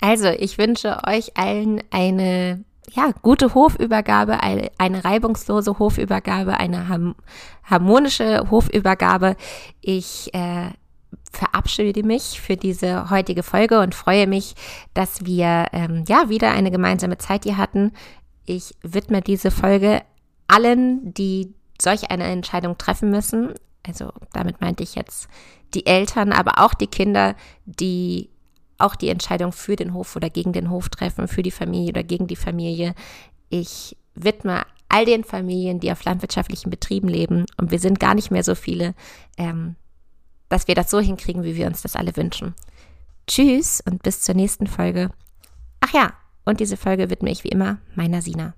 Also, 0.02 0.28
ich 0.28 0.58
wünsche 0.58 1.02
euch 1.06 1.38
allen 1.38 1.84
eine 1.92 2.64
ja, 2.92 3.12
gute 3.22 3.54
Hofübergabe, 3.54 4.42
eine, 4.42 5.06
reibungslose 5.06 5.78
Hofübergabe, 5.80 6.58
eine 6.58 7.14
harmonische 7.64 8.50
Hofübergabe. 8.50 9.36
Ich 9.82 10.34
äh, 10.34 10.72
verabschiede 11.32 12.04
mich 12.04 12.42
für 12.42 12.58
diese 12.58 13.10
heutige 13.10 13.44
Folge 13.44 13.80
und 13.80 13.96
freue 13.96 14.28
mich, 14.28 14.56
dass 14.94 15.26
wir 15.26 15.68
ähm, 15.72 16.04
ja 16.08 16.30
wieder 16.30 16.52
eine 16.52 16.72
gemeinsame 16.72 17.18
Zeit 17.18 17.44
hier 17.44 17.58
hatten. 17.58 17.92
Ich 18.46 18.76
widme 18.82 19.22
diese 19.22 19.52
Folge 19.52 20.02
allen, 20.48 21.14
die 21.14 21.54
solch 21.82 22.12
eine 22.12 22.26
Entscheidung 22.26 22.78
treffen 22.78 23.10
müssen. 23.10 23.54
Also 23.86 24.12
damit 24.34 24.62
meinte 24.62 24.84
ich 24.84 24.96
jetzt 24.96 25.30
die 25.74 25.86
Eltern, 25.86 26.32
aber 26.34 26.64
auch 26.64 26.74
die 26.74 26.88
Kinder, 26.88 27.36
die 27.66 28.30
auch 28.78 28.96
die 28.96 29.10
Entscheidung 29.10 29.52
für 29.52 29.76
den 29.76 29.94
Hof 29.94 30.16
oder 30.16 30.30
gegen 30.30 30.54
den 30.54 30.70
Hof 30.70 30.90
treffen, 30.90 31.28
für 31.28 31.44
die 31.44 31.52
Familie 31.52 31.90
oder 31.90 32.04
gegen 32.04 32.28
die 32.28 32.36
Familie. 32.36 32.96
Ich 33.50 33.98
widme 34.16 34.64
all 34.88 35.06
den 35.06 35.24
Familien, 35.24 35.80
die 35.80 35.92
auf 35.92 36.04
landwirtschaftlichen 36.04 36.70
Betrieben 36.70 37.08
leben, 37.08 37.46
und 37.58 37.72
wir 37.72 37.80
sind 37.80 38.00
gar 38.00 38.16
nicht 38.16 38.32
mehr 38.32 38.44
so 38.44 38.56
viele, 38.56 38.96
ähm, 39.38 39.76
dass 40.50 40.68
wir 40.68 40.76
das 40.76 40.92
so 40.92 41.00
hinkriegen, 41.00 41.44
wie 41.44 41.56
wir 41.56 41.68
uns 41.68 41.82
das 41.82 41.96
alle 41.96 42.16
wünschen. 42.18 42.56
Tschüss 43.28 43.82
und 43.86 44.04
bis 44.04 44.22
zur 44.22 44.36
nächsten 44.36 44.68
Folge. 44.68 45.12
Ach 45.80 45.94
ja, 45.94 46.14
und 46.46 46.60
diese 46.60 46.78
Folge 46.78 47.10
widme 47.10 47.32
ich 47.32 47.44
wie 47.44 47.50
immer 47.50 47.78
meiner 47.96 48.22
Sina. 48.22 48.54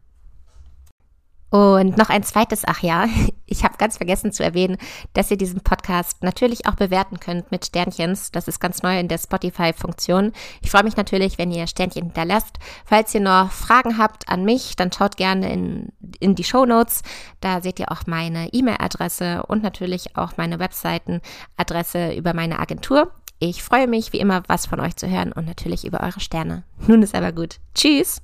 Und 1.51 1.97
noch 1.97 2.09
ein 2.09 2.23
zweites, 2.23 2.63
ach 2.65 2.81
ja, 2.81 3.07
ich 3.45 3.63
habe 3.63 3.77
ganz 3.77 3.97
vergessen 3.97 4.31
zu 4.31 4.43
erwähnen, 4.43 4.77
dass 5.13 5.29
ihr 5.29 5.37
diesen 5.37 5.61
Podcast 5.61 6.23
natürlich 6.23 6.65
auch 6.65 6.75
bewerten 6.75 7.19
könnt 7.19 7.51
mit 7.51 7.65
Sternchens. 7.65 8.31
Das 8.31 8.47
ist 8.47 8.61
ganz 8.61 8.81
neu 8.81 8.97
in 8.97 9.09
der 9.09 9.17
Spotify-Funktion. 9.17 10.31
Ich 10.61 10.71
freue 10.71 10.85
mich 10.85 10.95
natürlich, 10.95 11.37
wenn 11.37 11.51
ihr 11.51 11.67
Sternchen 11.67 12.05
hinterlasst. 12.05 12.57
Falls 12.85 13.13
ihr 13.13 13.19
noch 13.19 13.51
Fragen 13.51 13.97
habt 13.97 14.29
an 14.29 14.45
mich, 14.45 14.77
dann 14.77 14.93
schaut 14.93 15.17
gerne 15.17 15.51
in, 15.51 15.89
in 16.21 16.35
die 16.35 16.45
Show 16.45 16.65
Notes. 16.65 17.03
Da 17.41 17.61
seht 17.61 17.79
ihr 17.79 17.91
auch 17.91 18.07
meine 18.07 18.53
E-Mail-Adresse 18.53 19.43
und 19.45 19.61
natürlich 19.61 20.15
auch 20.15 20.37
meine 20.37 20.57
Webseitenadresse 20.59 22.13
über 22.13 22.33
meine 22.33 22.59
Agentur. 22.59 23.11
Ich 23.39 23.61
freue 23.61 23.87
mich 23.87 24.13
wie 24.13 24.19
immer, 24.19 24.43
was 24.47 24.67
von 24.67 24.79
euch 24.79 24.95
zu 24.95 25.09
hören 25.09 25.33
und 25.33 25.47
natürlich 25.47 25.83
über 25.83 26.01
eure 26.01 26.21
Sterne. 26.21 26.63
Nun 26.87 27.01
ist 27.01 27.15
aber 27.15 27.33
gut. 27.33 27.59
Tschüss! 27.75 28.21